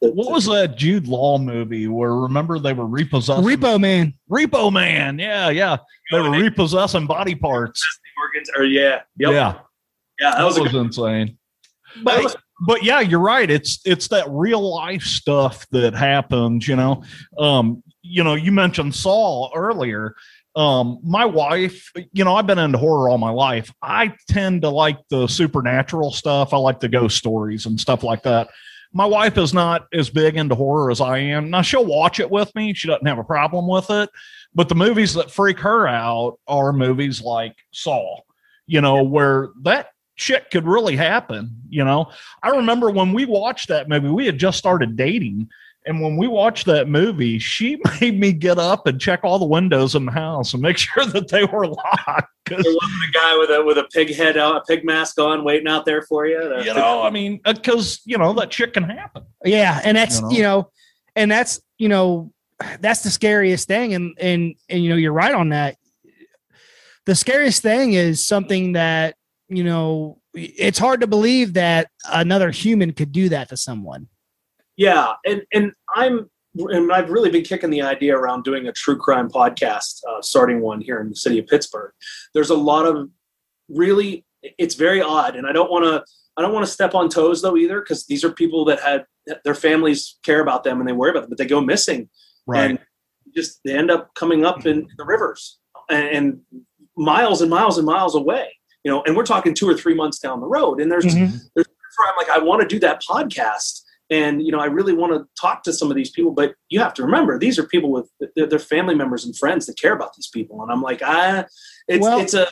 [0.00, 4.14] The, What was that Jude Law movie where remember they were repossessing Repo Man.
[4.30, 5.18] Repo Man?
[5.18, 5.78] Yeah, yeah.
[6.12, 7.84] They were repossessing body parts.
[8.18, 8.50] organs?
[8.56, 9.32] Or yeah, yep.
[9.32, 9.58] Yeah,
[10.20, 10.86] yeah, that was was good.
[10.86, 11.38] insane.
[12.02, 12.36] But was-
[12.66, 13.50] but yeah, you're right.
[13.50, 16.66] It's it's that real life stuff that happens.
[16.66, 17.02] You know,
[17.38, 20.14] um, you know, you mentioned Saw earlier.
[20.54, 23.70] Um, my wife, you know, I've been into horror all my life.
[23.82, 26.54] I tend to like the supernatural stuff.
[26.54, 28.48] I like the ghost stories and stuff like that.
[28.92, 31.50] My wife is not as big into horror as I am.
[31.50, 32.72] Now she'll watch it with me.
[32.72, 34.08] She doesn't have a problem with it.
[34.54, 38.20] But the movies that freak her out are movies like Saw,
[38.66, 42.10] you know, where that shit could really happen, you know.
[42.42, 45.48] I remember when we watched that movie, we had just started dating.
[45.86, 49.46] And when we watched that movie, she made me get up and check all the
[49.46, 52.32] windows in the house and make sure that they were locked.
[52.44, 55.18] 'Cause, there wasn't a guy with a with a pig head out, a pig mask
[55.20, 56.38] on, waiting out there for you.
[56.48, 59.24] The- you know, I mean, uh, because, you know, that shit can happen.
[59.44, 60.30] Yeah, and that's You know?
[60.30, 60.70] you know,
[61.16, 62.32] and that's you know,
[62.80, 65.76] that's the scariest thing, and and and you know, you're right on that.
[67.04, 69.16] The scariest thing is something that
[69.48, 74.08] you know, it's hard to believe that another human could do that to someone.
[74.76, 78.96] Yeah, and and I'm and I've really been kicking the idea around doing a true
[78.96, 81.92] crime podcast, uh, starting one here in the city of Pittsburgh.
[82.34, 83.08] There's a lot of
[83.68, 86.04] really, it's very odd, and I don't want to.
[86.38, 89.04] I don't want to step on toes though either, because these are people that had
[89.44, 92.10] their families care about them and they worry about them, but they go missing
[92.68, 92.78] and
[93.34, 95.58] just they end up coming up in the rivers
[95.88, 96.40] and, and
[96.96, 98.54] miles and miles and miles away.
[98.84, 101.40] You know, and we're talking two or three months down the road, and there's Mhm.
[101.54, 101.64] where
[102.06, 103.80] I'm like, I want to do that podcast.
[104.10, 106.78] And, you know, I really want to talk to some of these people, but you
[106.80, 109.94] have to remember, these are people with they're, they're family members and friends that care
[109.94, 110.62] about these people.
[110.62, 111.44] And I'm like, ah,
[111.88, 112.48] it's, Well- it's a,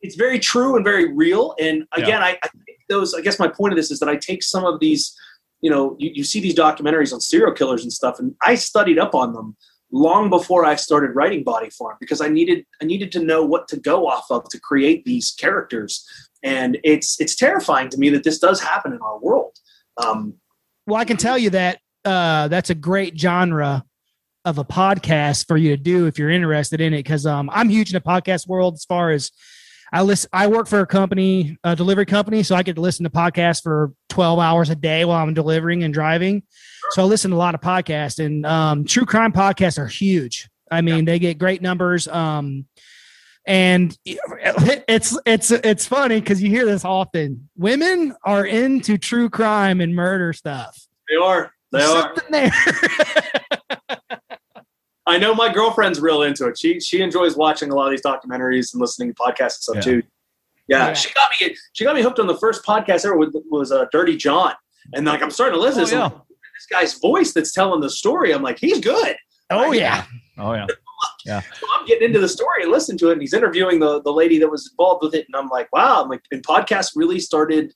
[0.00, 1.54] it's very true and very real.
[1.60, 4.16] And again, I, I think those, I guess my point of this is that I
[4.16, 5.16] take some of these,
[5.60, 8.98] you know, you, you see these documentaries on serial killers and stuff, and I studied
[8.98, 9.56] up on them
[9.92, 13.68] long before I started writing Body Farm because I needed, I needed to know what
[13.68, 16.04] to go off of to create these characters
[16.42, 19.56] and it's it's terrifying to me that this does happen in our world.
[19.96, 20.34] Um,
[20.86, 23.84] Well, I can tell you that uh, that's a great genre
[24.44, 26.98] of a podcast for you to do if you're interested in it.
[26.98, 29.30] Because um, I'm huge in the podcast world as far as
[29.92, 30.30] I listen.
[30.32, 33.62] I work for a company, a delivery company, so I get to listen to podcasts
[33.62, 36.42] for 12 hours a day while I'm delivering and driving.
[36.90, 40.48] So I listen to a lot of podcasts, and um, true crime podcasts are huge.
[40.70, 42.08] I mean, they get great numbers.
[42.08, 42.66] Um,
[43.46, 47.48] and it's it's it's funny because you hear this often.
[47.56, 50.86] Women are into true crime and murder stuff.
[51.08, 52.02] they are, they There's are.
[52.14, 52.52] something there.
[55.06, 56.56] I know my girlfriend's real into it.
[56.58, 59.76] She she enjoys watching a lot of these documentaries and listening to podcasts and stuff
[59.76, 59.80] Yeah.
[59.82, 60.02] too.
[60.68, 60.92] Yeah, Yeah.
[60.94, 61.56] she got me.
[61.72, 64.54] She got me hooked on the first podcast ever with was uh, Dirty John,
[64.94, 65.82] and like I'm starting to listen.
[65.82, 66.08] Oh, to yeah.
[66.08, 68.32] this guy's voice that's telling the story.
[68.32, 69.16] I'm like, he's good.
[69.50, 70.04] oh yeah,
[70.38, 70.66] Oh, yeah.
[71.24, 73.12] So I'm getting into the story and listening to it.
[73.12, 75.26] And he's interviewing the, the lady that was involved with it.
[75.28, 76.02] And I'm like, wow.
[76.02, 77.72] I'm like, and podcasts really started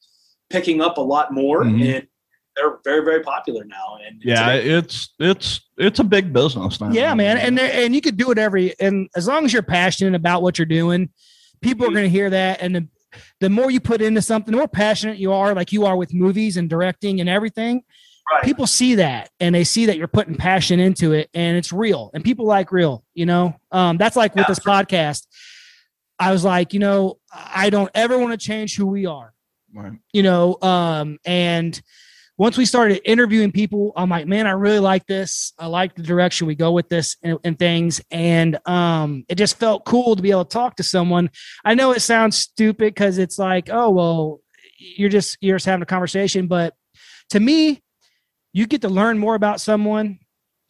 [0.51, 1.63] picking up a lot more.
[1.63, 1.97] Mhm.
[1.97, 2.07] And
[2.57, 3.99] they're very, very popular now.
[4.07, 6.91] And Yeah, it's it's it's a big business now.
[6.91, 7.37] yeah, man.
[7.39, 10.59] And and you could do it every and as long as you're passionate about what
[10.59, 11.11] you're doing,
[11.61, 12.63] people are going to hear that.
[12.63, 12.89] And the
[13.41, 16.13] the more you put into something, the more passionate you are, like you are with
[16.15, 17.83] movies and directing and everything.
[18.33, 18.45] Right.
[18.45, 22.11] People see that and they see that you're putting passion into it, and it's real.
[22.15, 23.05] And people like real.
[23.15, 25.27] You know, um, that's like with Yeah, this podcast.
[26.19, 29.33] I was like, you know, I don't ever want to change who we are.
[29.75, 29.93] Right.
[30.15, 31.79] you know um and
[32.39, 36.03] once we started interviewing people i'm like man i really like this i like the
[36.03, 40.23] direction we go with this and, and things and um it just felt cool to
[40.23, 41.29] be able to talk to someone
[41.63, 44.41] i know it sounds stupid because it's like oh well
[44.79, 46.73] you're just you're just having a conversation but
[47.29, 47.83] to me
[48.57, 50.19] you get to learn more about someone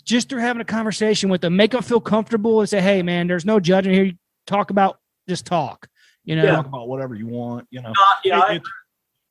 [0.04, 3.28] just through having a conversation with them make them feel comfortable and say hey man
[3.28, 4.12] there's no judging here
[4.46, 5.88] talk about just talk
[6.24, 6.56] you know Yeah.
[6.56, 7.90] Talk about whatever you want, you know.
[7.90, 8.62] Not- yeah, I- It-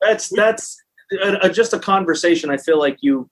[0.00, 0.76] that's that's
[1.22, 2.48] uh, uh, just a conversation.
[2.50, 3.28] I feel like you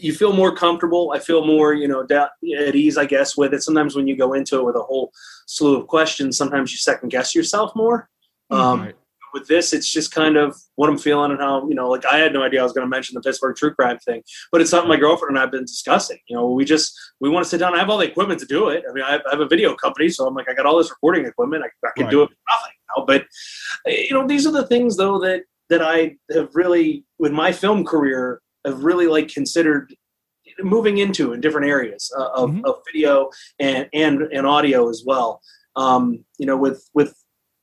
[0.00, 1.12] you feel more comfortable.
[1.14, 2.28] I feel more you know da-
[2.66, 3.62] at ease, I guess, with it.
[3.62, 5.12] Sometimes when you go into it with a whole
[5.46, 8.08] slew of questions, sometimes you second guess yourself more.
[8.50, 8.94] Um, Right.
[9.34, 11.90] With this, it's just kind of what I'm feeling and how you know.
[11.90, 14.22] Like I had no idea I was going to mention the Pittsburgh true crime thing,
[14.52, 16.18] but it's something my girlfriend and I have been discussing.
[16.28, 17.74] You know, we just we want to sit down.
[17.74, 18.84] I have all the equipment to do it.
[18.88, 20.78] I mean, I have, I have a video company, so I'm like, I got all
[20.78, 21.64] this recording equipment.
[21.64, 22.10] I, I can Right.
[22.12, 23.04] do it nothing now.
[23.06, 23.26] But
[23.86, 27.84] you know, these are the things though that that I have really, with my film
[27.84, 29.92] career, have really like considered
[30.60, 32.64] moving into in different areas uh, of, Mhm.
[32.66, 35.40] of video and, and and audio as well.
[35.74, 37.16] Um, you know, with with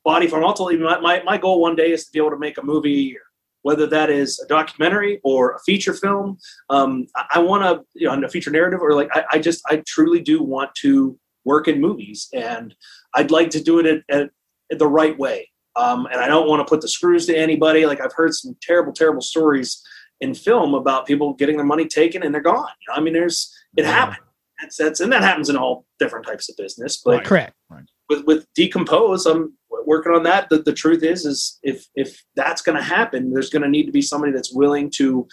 [0.04, 2.58] Body Farm, ultimately, my, my, my goal one day is to be able to make
[2.58, 3.22] a movie a year.
[3.64, 6.38] whether that is a documentary or a feature film.
[6.70, 9.62] Um, I, I want to, you know, a feature narrative, or like I, I, just,
[9.68, 12.74] I truly do want to work in movies, and
[13.14, 14.30] I'd like to do it at, at,
[14.72, 15.50] at the right way.
[15.76, 17.86] Um, and I don't want to put the screws to anybody.
[17.86, 19.82] Like I've heard some terrible, terrible stories
[20.20, 22.68] in film about people getting their money taken and they're gone.
[22.82, 23.92] You know, I mean, there's it yeah.
[23.92, 24.18] happens.
[24.60, 27.02] That's, that's and that happens in all different types of business.
[27.04, 27.26] But right.
[27.26, 27.54] correct.
[27.70, 27.86] Right.
[28.10, 30.50] With with decompose, I'm working on that.
[30.50, 33.86] The, the truth is, is if if that's going to happen, there's going to need
[33.86, 35.28] to be somebody that's willing to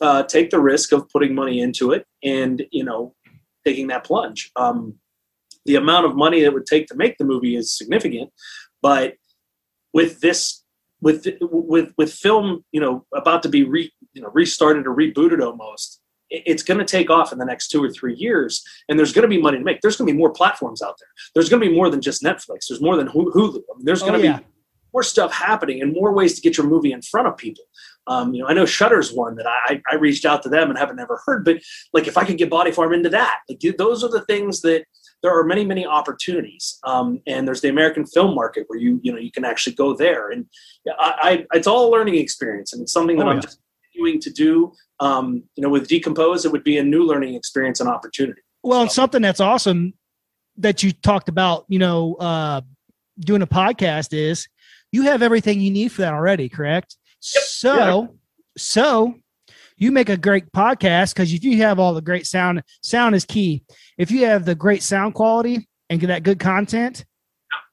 [0.00, 3.14] uh, take the risk of putting money into it and you know
[3.66, 4.50] taking that plunge.
[4.56, 4.94] Um,
[5.66, 8.30] the amount of money it would take to make the movie is significant,
[8.82, 9.14] but
[9.92, 10.62] with this
[11.00, 15.44] with with with film you know about to be re, you know restarted or rebooted
[15.44, 16.00] almost
[16.46, 19.22] it's going to take off in the next two or three years and there's going
[19.22, 19.80] to be money to make.
[19.80, 21.08] There's going to be more platforms out there.
[21.34, 22.68] There's going to be more than just netflix.
[22.68, 23.38] There's more than hulu.
[23.38, 24.38] I mean, there's going to oh, yeah.
[24.38, 24.44] be
[24.92, 27.64] more stuff happening and more ways to get your movie in front of people.
[28.06, 30.78] Um, you know i know Shudder's one that I, I reached out to them and
[30.78, 31.56] haven't ever heard but
[31.94, 34.84] like if i could get body farm into that like those are the things that
[35.24, 36.78] there are many many opportunities.
[36.84, 39.96] Um, and there's the american film market where you you know you can actually go
[39.96, 40.30] there.
[40.30, 40.44] And
[40.86, 43.42] I, I it's all a learning experience and it's something that oh, i'm yeah.
[43.42, 43.58] just
[43.94, 47.80] continuing to do um, you know with decompose it would be a new learning experience
[47.80, 48.82] and opportunity well so.
[48.82, 49.94] and something that's awesome
[50.56, 52.60] that you talked about you know uh,
[53.20, 54.48] doing a podcast is
[54.92, 56.96] you have everything you need for that already correct
[57.34, 57.44] yep.
[57.44, 58.06] so yeah.
[58.56, 59.14] so
[59.76, 63.24] you make a great podcast because if you have all the great sound, sound is
[63.24, 63.64] key.
[63.98, 67.04] If you have the great sound quality and get that good content,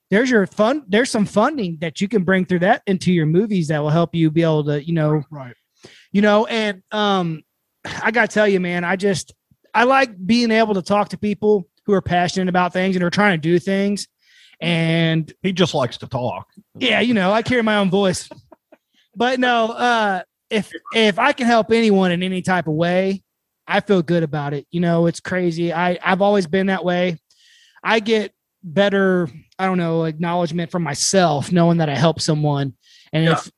[0.09, 0.83] there's your fun.
[0.87, 4.13] There's some funding that you can bring through that into your movies that will help
[4.13, 5.55] you be able to, you know, right.
[6.11, 7.43] You know, and um,
[7.85, 9.33] I gotta tell you, man, I just
[9.73, 13.09] I like being able to talk to people who are passionate about things and are
[13.09, 14.07] trying to do things.
[14.59, 16.47] And he just likes to talk.
[16.77, 18.29] Yeah, you know, I carry my own voice.
[19.15, 23.23] but no, uh, if if I can help anyone in any type of way,
[23.67, 24.67] I feel good about it.
[24.69, 25.73] You know, it's crazy.
[25.73, 27.17] I I've always been that way.
[27.83, 28.33] I get
[28.63, 32.73] better, I don't know, acknowledgement from myself knowing that I help someone.
[33.11, 33.31] And yeah.
[33.33, 33.51] if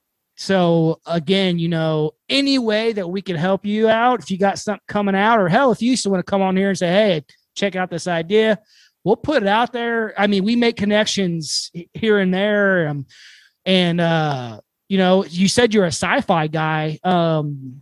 [0.44, 4.60] so again, you know, any way that we can help you out, if you got
[4.60, 6.78] something coming out, or hell, if you used to want to come on here and
[6.78, 7.26] say, Hey,
[7.56, 8.60] check out this idea,
[9.06, 10.14] we'll put it out there.
[10.20, 12.90] I mean, we make connections here and there.
[12.90, 13.06] Um,
[13.66, 17.00] and uh you know, you said you're a sci-fi guy.
[17.04, 17.82] Um,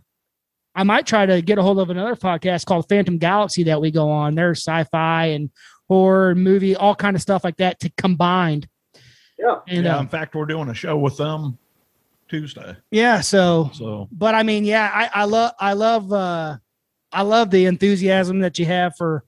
[0.74, 3.90] I might try to get a hold of another podcast called Phantom Galaxy that we
[3.90, 4.34] go on.
[4.36, 5.50] There's sci-fi and
[5.88, 8.68] horror movie, all kind of stuff like that to combined.
[9.36, 9.58] Yeah.
[9.68, 11.58] And yeah, uh, in fact, we're doing a show with them
[12.32, 12.74] Tuesday.
[12.90, 13.20] Yeah.
[13.20, 16.56] So, so, but I mean, yeah, I, I love, I love, uh,
[17.12, 19.24] I love the enthusiasm that you have for,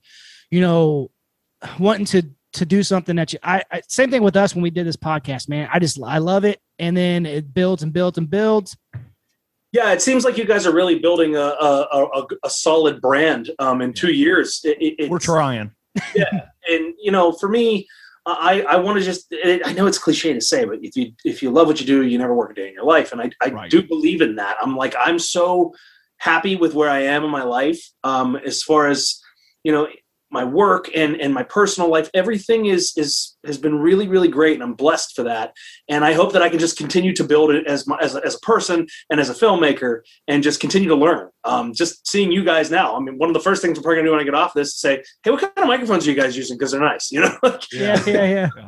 [0.49, 1.11] you know,
[1.77, 4.71] wanting to to do something that you I, I, same thing with us when we
[4.71, 5.69] did this podcast man.
[5.71, 6.61] I just i love it.
[6.79, 8.75] And then it builds and builds and builds.
[9.71, 13.51] Yeah it seems like you guys are really building a a, a, a solid brand
[13.59, 14.61] um, in two years.
[14.63, 15.71] It, we're trying.
[16.15, 17.87] Yeah and you know for me
[18.25, 21.41] i i want to just i know it's cliche to say but if you if
[21.41, 23.29] you love what you do you never work a day in your life and i,
[23.41, 23.69] I right.
[23.69, 25.73] do believe in that i'm like i'm so
[26.17, 29.21] happy with where i am in my life um, as far as
[29.63, 29.87] you know
[30.35, 34.53] my work and and my personal life everything is is has been really really great
[34.53, 35.53] and i'm blessed for that
[35.87, 38.25] and i hope that i can just continue to build it as my, as, a,
[38.25, 42.31] as a person and as a filmmaker and just continue to learn um, just seeing
[42.31, 44.11] you guys now i mean one of the first things we're probably going to do
[44.11, 46.35] when i get off this is say hey what kind of microphones are you guys
[46.35, 47.35] using because they're nice you know
[47.71, 48.67] yeah yeah yeah, yeah.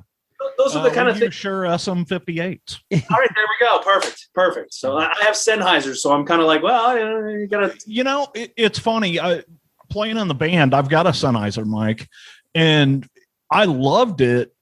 [0.58, 1.36] Those are the uh, kind of things.
[1.36, 2.80] Shure, SM58.
[2.94, 3.80] All right, there we go.
[3.80, 4.74] Perfect, perfect.
[4.74, 6.98] So I have Sennheiser, so I'm kind of like, well,
[7.30, 7.76] you gotta.
[7.86, 9.20] You know, it, it's funny.
[9.20, 9.44] I,
[9.90, 12.08] playing in the band, I've got a Sennheiser mic,
[12.56, 13.08] and
[13.52, 14.54] I loved it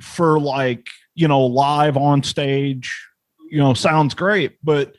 [0.00, 3.06] for like you know live on stage.
[3.50, 4.94] You know, sounds great, but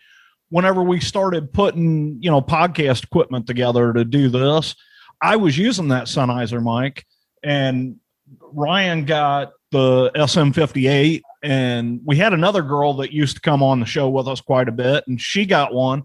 [0.49, 4.75] whenever we started putting you know podcast equipment together to do this,
[5.21, 7.05] I was using that Sennheiser mic,
[7.43, 7.97] and
[8.39, 13.85] Ryan got the SM58 and we had another girl that used to come on the
[13.85, 16.03] show with us quite a bit and she got one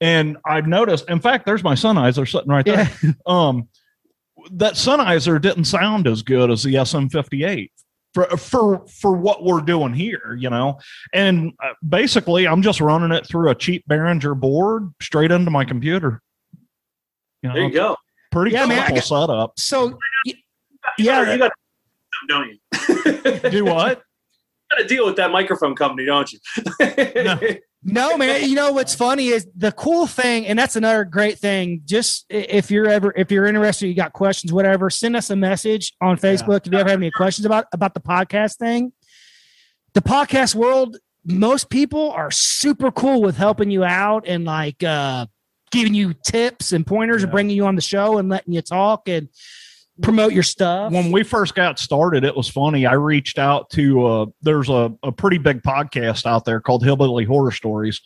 [0.00, 2.90] and I've noticed, in fact, there's my Sennheiser sitting right there.
[3.02, 3.12] Yeah.
[3.26, 3.68] Um,
[4.52, 7.70] that Sennheiser didn't sound as good as the SM58
[8.14, 10.78] for for for what we're doing here, you know.
[11.12, 15.64] And uh, basically, I'm just running it through a cheap Behringer board straight into my
[15.64, 16.22] computer.
[17.42, 17.96] You know, there you go.
[18.30, 19.52] Pretty yeah, simple man, setup.
[19.58, 19.98] So,
[20.98, 21.52] yeah, you got,
[22.28, 23.50] don't you?
[23.50, 24.02] Do what?
[24.70, 26.38] Got to deal with that microphone company, don't you?
[27.24, 27.38] no.
[27.84, 28.48] No, man.
[28.48, 31.82] You know what's funny is the cool thing, and that's another great thing.
[31.84, 35.94] Just if you're ever if you're interested, you got questions, whatever, send us a message
[36.02, 36.66] on Facebook yeah.
[36.66, 38.92] if you ever have any questions about about the podcast thing.
[39.94, 45.26] The podcast world most people are super cool with helping you out and like uh,
[45.70, 49.08] giving you tips and pointers and bringing you on the show and letting you talk
[49.08, 49.28] and
[50.02, 50.92] promote your stuff.
[50.92, 52.86] when we first got started, it was funny.
[52.86, 57.24] I reached out to uh, there's a, a pretty big podcast out there called Hillbilly
[57.24, 58.00] Horror Stories,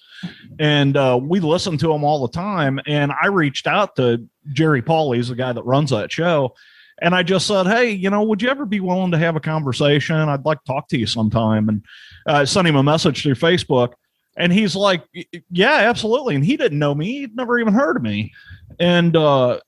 [0.59, 2.81] and uh, we listen to them all the time.
[2.87, 6.55] And I reached out to Jerry Paul, he's the guy that runs that show,
[7.01, 9.41] and I just said, "Hey, you know, would you ever be willing to have a
[9.41, 10.17] conversation?
[10.17, 11.85] I'd like to talk to you sometime." And
[12.27, 13.93] uh, I sent him a message through Facebook.
[14.35, 15.05] And he's like,
[15.51, 18.33] "Yeah, absolutely." And he didn't know me; he'd never even heard of me.
[18.81, 19.61] And uh,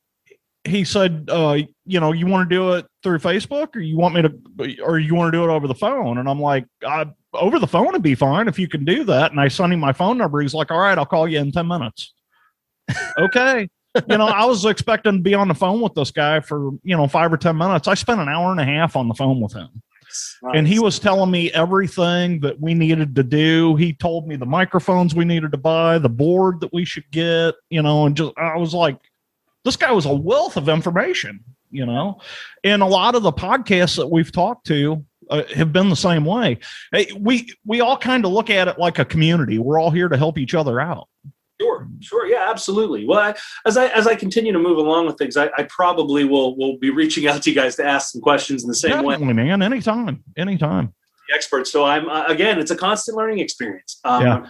[0.65, 4.15] he said, uh, you know, you want to do it through Facebook or you want
[4.15, 6.19] me to, or you want to do it over the phone?
[6.19, 9.31] And I'm like, uh, over the phone would be fine if you can do that.
[9.31, 10.41] And I sent him my phone number.
[10.41, 12.15] He's like, all right, I'll call you in 10 minutes.
[13.19, 13.69] okay.
[14.09, 16.97] you know, I was expecting to be on the phone with this guy for, you
[16.97, 17.89] know, five or 10 minutes.
[17.89, 19.83] I spent an hour and a half on the phone with him
[20.55, 23.77] and he was telling me everything that we needed to do.
[23.77, 27.55] He told me the microphones we needed to buy, the board that we should get,
[27.71, 28.99] you know, and just I was like,
[29.65, 31.43] this guy was a wealth of information,
[31.75, 32.21] you know,
[32.63, 36.25] and a lot of the podcasts that we've talked to uh, have been the same
[36.25, 36.59] way.
[36.93, 39.59] Hey, we we all kind of look at it like a community.
[39.59, 41.09] We're all here to help each other out.
[41.61, 43.07] Sure, sure, yeah, absolutely.
[43.07, 43.35] Well, I,
[43.67, 46.79] as I as I continue to move along with things, I, I probably will will
[46.79, 49.35] be reaching out to you guys to ask some questions in the same way, Definitely,
[49.35, 49.63] man.
[49.63, 50.93] Anytime, anytime.
[51.29, 51.71] the experts.
[51.71, 54.01] So I'm uh, again, it's a constant learning experience.
[54.05, 54.47] Um, Yeah.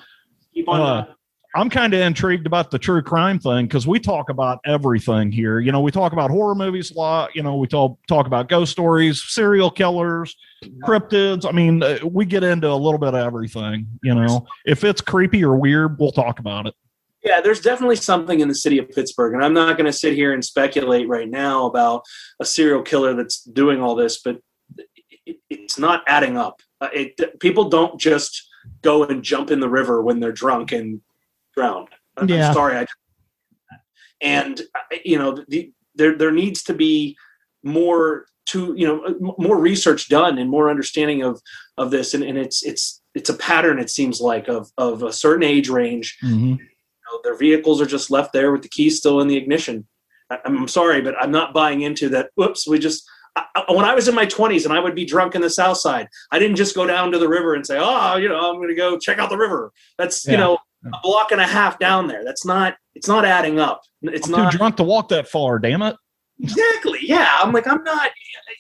[0.55, 0.81] Keep on.
[0.81, 1.15] Uh,
[1.57, 5.61] I'm kind of intrigued about the true crime thing because we talk about everything here.
[5.61, 7.35] You know, we talk about horror movies a lot.
[7.37, 10.35] You know, we talk talk about ghost stories, serial killers,
[10.85, 11.47] cryptids.
[11.47, 13.87] I mean, uh, we get into a little bit of everything.
[14.03, 16.75] You know, if it's creepy or weird, we'll talk about it.
[17.23, 20.15] Yeah, there's definitely something in the city of Pittsburgh, and I'm not going to sit
[20.15, 22.03] here and speculate right now about
[22.41, 24.41] a serial killer that's doing all this, but
[25.25, 26.61] it, it's not adding up.
[26.81, 28.47] Uh, it, people don't just
[28.83, 31.01] go and jump in the river when they're drunk and
[31.57, 31.87] drown.
[32.17, 32.53] I'm Yeah.
[32.53, 32.87] sorry, I.
[34.21, 34.61] And
[35.05, 37.17] you know, the, there there needs to be
[37.63, 41.41] more to you know more research done and more understanding of
[41.79, 43.79] of this, and, and it's it's it's a pattern.
[43.79, 46.53] It seems like of of a certain age range Mm-hmm.
[46.53, 49.87] know, their vehicles are just left there with the keys still in the ignition.
[50.31, 52.31] I, I'm sorry, but I'm not buying into that.
[52.37, 53.05] Whoops, we just.
[53.37, 55.79] I, when I was in my 20s and I would be drunk in the South
[55.79, 58.57] Side, I didn't just go down to the river and say, "Oh, you know, I'm
[58.59, 60.59] going to go check out the river." That's you know
[60.93, 62.25] a block and a half down there.
[62.25, 62.77] That's not.
[62.95, 63.83] It's not adding up.
[64.03, 65.59] It's I'm not too drunk to walk that far.
[65.59, 65.97] Damn it.
[66.41, 67.01] exactly.
[67.03, 68.11] Yeah, I'm like I'm not.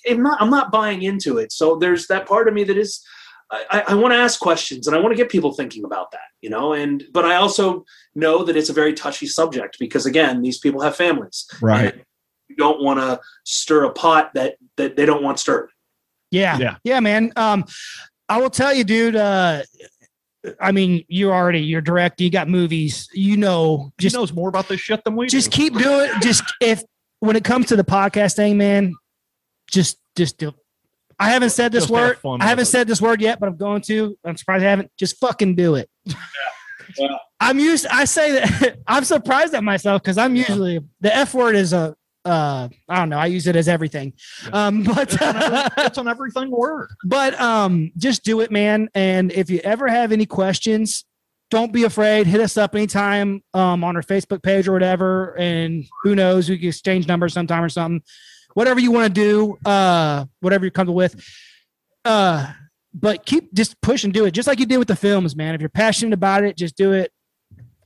[0.09, 0.41] I'm not.
[0.41, 1.53] I'm not buying into it.
[1.53, 3.05] So there's that part of me that is.
[3.51, 6.23] I, I want to ask questions and I want to get people thinking about that,
[6.41, 6.73] you know.
[6.73, 10.81] And but I also know that it's a very touchy subject because again, these people
[10.81, 11.47] have families.
[11.61, 11.95] Right.
[12.49, 15.71] You don't want to stir a pot that that they don't want stirred.
[16.31, 16.59] Yeah.
[16.59, 16.77] Yeah.
[16.83, 17.33] Yeah, man.
[17.37, 17.65] Um,
[18.29, 19.63] I will tell you, dude, uh,
[20.61, 24.49] I mean, you're already you're direct, you got movies, you know, Just just knows more
[24.49, 25.57] about this shit than we just do.
[25.57, 26.83] keep doing just if
[27.21, 28.95] when it comes to the podcast thing, man,
[29.71, 30.53] just just do
[31.19, 32.19] I haven't said this Just word.
[32.19, 34.19] fun I haven't said this word yet, but I'm going to.
[34.25, 34.91] I'm surprised I haven't.
[34.99, 35.89] Just fucking do it.
[36.99, 37.17] Yeah.
[37.41, 37.87] I'm used.
[37.87, 40.45] I say that I'm surprised at myself because I'm Yeah.
[40.49, 41.97] usually the F word is a.
[42.25, 43.19] Uh, I don't know.
[43.19, 44.15] I use it as everything.
[44.45, 44.67] Yeah.
[44.67, 46.91] Um, but It's on every- it's an everything word.
[47.05, 51.05] but um just do it man and if you ever have any questions
[51.51, 55.85] don't be afraid hit us up anytime um on our facebook page or whatever and
[56.03, 58.03] who knows we can exchange numbers sometime or something
[58.55, 61.15] whatever you want to do uh whatever you're comfortable with
[62.07, 62.51] uh
[62.95, 65.55] but keep just push and do it just like you did with the films man
[65.55, 67.13] if you're passionate about it just do it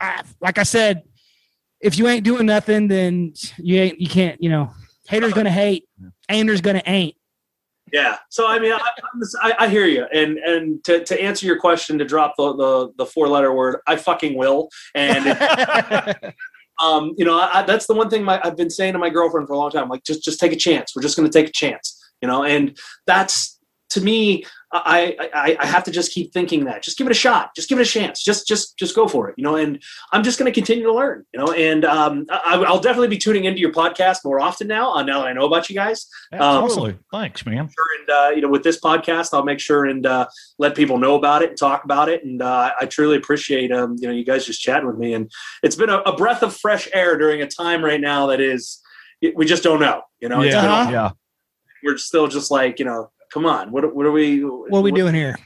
[0.00, 1.02] I, like i said
[1.80, 4.70] if you ain't doing nothing then you ain't you can't you know
[5.08, 5.84] haters gonna hate
[6.30, 7.14] ain'ters gonna ain't
[7.92, 8.18] Yeah.
[8.28, 8.80] So I mean, I,
[9.42, 12.92] I, I hear you, and and to, to answer your question, to drop the the,
[12.98, 14.68] the four letter word, I fucking will.
[14.94, 15.26] And
[16.82, 19.10] um, you know, I, I, that's the one thing my, I've been saying to my
[19.10, 19.88] girlfriend for a long time.
[19.88, 20.94] Like, just just take a chance.
[20.94, 21.94] We're just going to take a chance.
[22.20, 22.76] You know, and
[23.06, 23.57] that's
[23.90, 24.44] to me.
[24.70, 26.82] I, I I have to just keep thinking that.
[26.82, 27.54] Just give it a shot.
[27.56, 28.22] Just give it a chance.
[28.22, 29.34] Just just just go for it.
[29.38, 29.82] You know, and
[30.12, 31.24] I'm just going to continue to learn.
[31.32, 34.92] You know, and um, I, I'll definitely be tuning into your podcast more often now.
[34.92, 36.98] Uh, now that I know about you guys Um, Absolutely.
[37.10, 37.66] Thanks, man.
[37.68, 40.26] sure and uh, you know with this podcast i'll make sure and uh,
[40.58, 43.96] let people know about it and talk about it and uh, i truly appreciate um,
[43.98, 45.30] you know you guys just chatting with me and
[45.62, 48.80] it's been a, a breath of fresh air during a time right now that is
[49.34, 50.60] we just don't know you know yeah.
[50.60, 50.90] Uh-huh.
[50.90, 51.10] Yeah.
[51.82, 54.92] we're still just like you know come on what, what are we what are we
[54.92, 55.36] doing here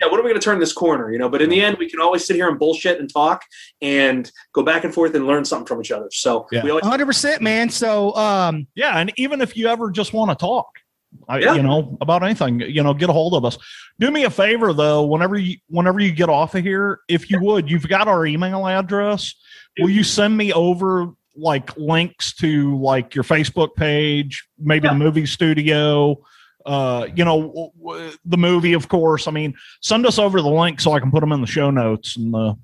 [0.00, 1.76] yeah what are we going to turn this corner you know but in the end
[1.78, 3.42] we can always sit here and bullshit and talk
[3.80, 6.62] and go back and forth and learn something from each other so Yeah.
[6.62, 8.98] we always 100% man so um Yeah.
[8.98, 10.68] And even if you ever just want to talk,
[11.28, 11.54] I, Yeah.
[11.54, 13.58] you know, about anything, you know, get a hold of us.
[14.00, 17.38] Do me a favor though, whenever you whenever you get off of here, if you
[17.40, 19.34] would, you've got our email address.
[19.78, 24.94] Will you send me over like links to like your Facebook page, maybe Yeah.
[24.94, 26.16] the movie studio,
[26.66, 29.26] uh, you know, w- w- the movie, of course.
[29.26, 31.70] I mean, send us over the link so I can put them in the show
[31.70, 32.54] notes and uh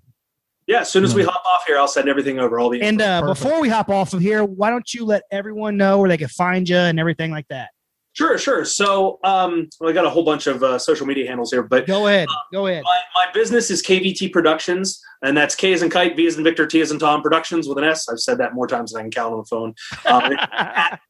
[0.67, 2.59] Yeah, as soon as we hop off here, I'll send everything over.
[2.61, 5.77] All the And uh, before we hop off of here, why don't you let everyone
[5.77, 7.71] know where they can find you and everything like that?
[8.19, 8.65] sure, sure.
[8.65, 11.87] So, um, well, I got a whole bunch of uh, social media handles here, but
[11.87, 12.27] Go ahead.
[12.53, 12.83] Go ahead.
[12.83, 16.43] my, my business is KVT Productions, and that's K as in kite, V as in
[16.43, 18.09] Victor, T as in Tom Productions with an S.
[18.09, 19.75] I've said that more times than I can count on the phone.
[20.07, 21.01] Um, at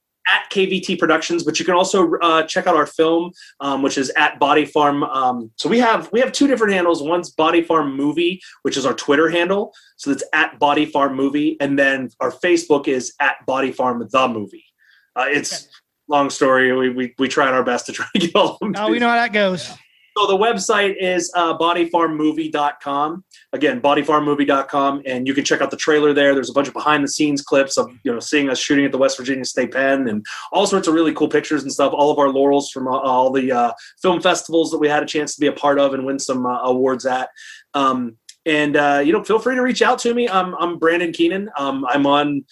[0.50, 4.38] KVT Productions, but you can also uh, check out our film, um, which is at
[4.38, 5.04] Body Farm.
[5.04, 7.02] Um, so we have we have two different handles.
[7.02, 9.72] One's Body Farm Movie, which is our Twitter handle.
[9.96, 14.28] So that's at Body Farm Movie, and then our Facebook is at Body Farm The
[14.28, 14.64] Movie.
[15.16, 15.68] Uh, it's
[16.08, 16.72] long story.
[16.72, 18.74] We, we we tried our best to try to get all of them.
[18.76, 19.72] Oh, we know how that goes.
[20.16, 23.24] So the website is uh, bodyfarmmovie.com.
[23.54, 26.34] Again, bodyfarmmovie.com, and you can check out the trailer there.
[26.34, 28.92] There's a bunch of behind the scenes clips of you know seeing us shooting at
[28.92, 31.94] the West Virginia State Pen, and all sorts of really cool pictures and stuff.
[31.94, 33.72] All of our laurels from uh, all the uh,
[34.02, 36.44] film festivals that we had a chance to be a part of and win some
[36.44, 37.30] uh, awards at.
[37.72, 40.28] Um, and uh, you know, feel free to reach out to me.
[40.28, 41.48] I'm I'm Brandon Keenan.
[41.56, 42.44] Um, I'm on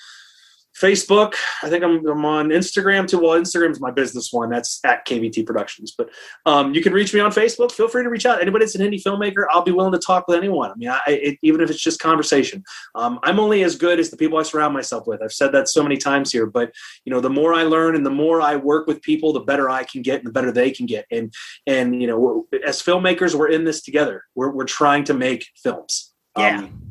[0.80, 1.34] Facebook.
[1.62, 3.18] I think I'm, I'm on Instagram too.
[3.18, 4.50] Well, Instagram's my business one.
[4.50, 5.94] That's at KVT Productions.
[5.96, 6.10] But
[6.44, 7.72] um, you can reach me on Facebook.
[7.72, 8.42] Feel free to reach out.
[8.42, 10.70] Anybody that's an indie filmmaker, I'll be willing to talk with anyone.
[10.70, 12.62] I mean, I, it, even if it's just conversation.
[12.94, 15.22] Um, I'm only as good as the people I surround myself with.
[15.22, 16.46] I've said that so many times here.
[16.46, 16.72] But
[17.04, 19.70] you know, the more I learn and the more I work with people, the better
[19.70, 21.06] I can get and the better they can get.
[21.10, 21.32] And
[21.66, 24.24] and you know, we're, as filmmakers, we're in this together.
[24.34, 26.12] We're we're trying to make films.
[26.36, 26.58] Yeah.
[26.58, 26.85] Um,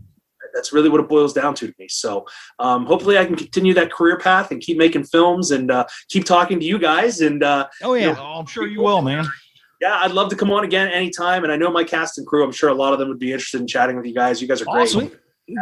[0.55, 1.87] that's really what it boils down to to me.
[1.89, 2.25] So
[2.59, 6.25] um, hopefully I can continue that career path and keep making films and uh, keep
[6.25, 7.21] talking to you guys.
[7.21, 8.15] And uh, Oh yeah.
[8.17, 9.25] oh, I'm sure you will, man.
[9.81, 11.43] yeah, I'd love to come on again anytime.
[11.43, 13.31] And I know my cast and crew, I'm sure a lot of them would be
[13.31, 14.41] interested in chatting with you guys.
[14.41, 14.83] You guys are great.
[14.83, 15.11] Awesome.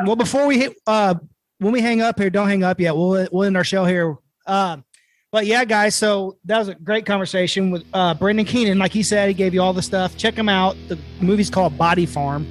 [0.05, 1.15] Well, before we hit, uh,
[1.57, 2.95] when we hang up here, don't hang up yet.
[2.95, 4.17] We'll we'll end our show here.
[4.47, 4.83] Um,
[5.31, 5.95] but yeah, guys.
[5.95, 8.77] So that was a great conversation with uh, Brandon Keenan.
[8.77, 10.15] Like he said, he gave you all the stuff.
[10.17, 10.75] Check him out.
[10.89, 12.45] The movie's called Body Farm.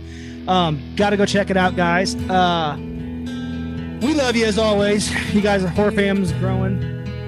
[0.49, 2.14] Um, Got to go check it out, guys.
[2.28, 5.11] Uh, we love you as always.
[5.34, 6.78] You guys are horror fans growing.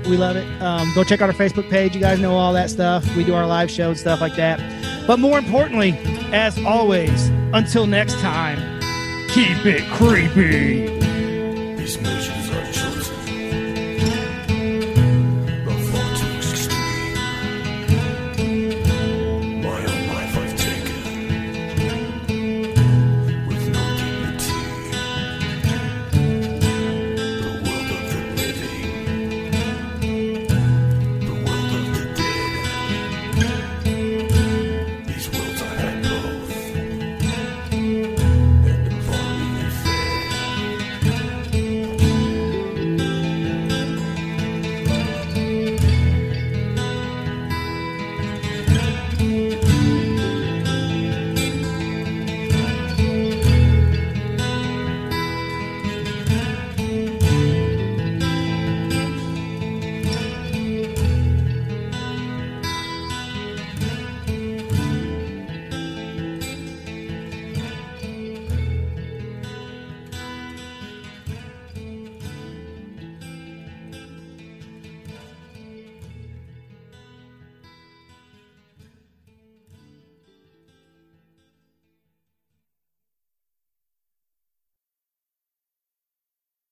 [0.05, 0.47] We love it.
[0.61, 1.95] Um, go check out our Facebook page.
[1.95, 3.05] You guys know all that stuff.
[3.17, 4.61] We do our live show and stuff like that.
[5.07, 5.93] But more importantly,
[6.33, 8.59] as always, until next time,
[9.31, 10.95] keep it creepy.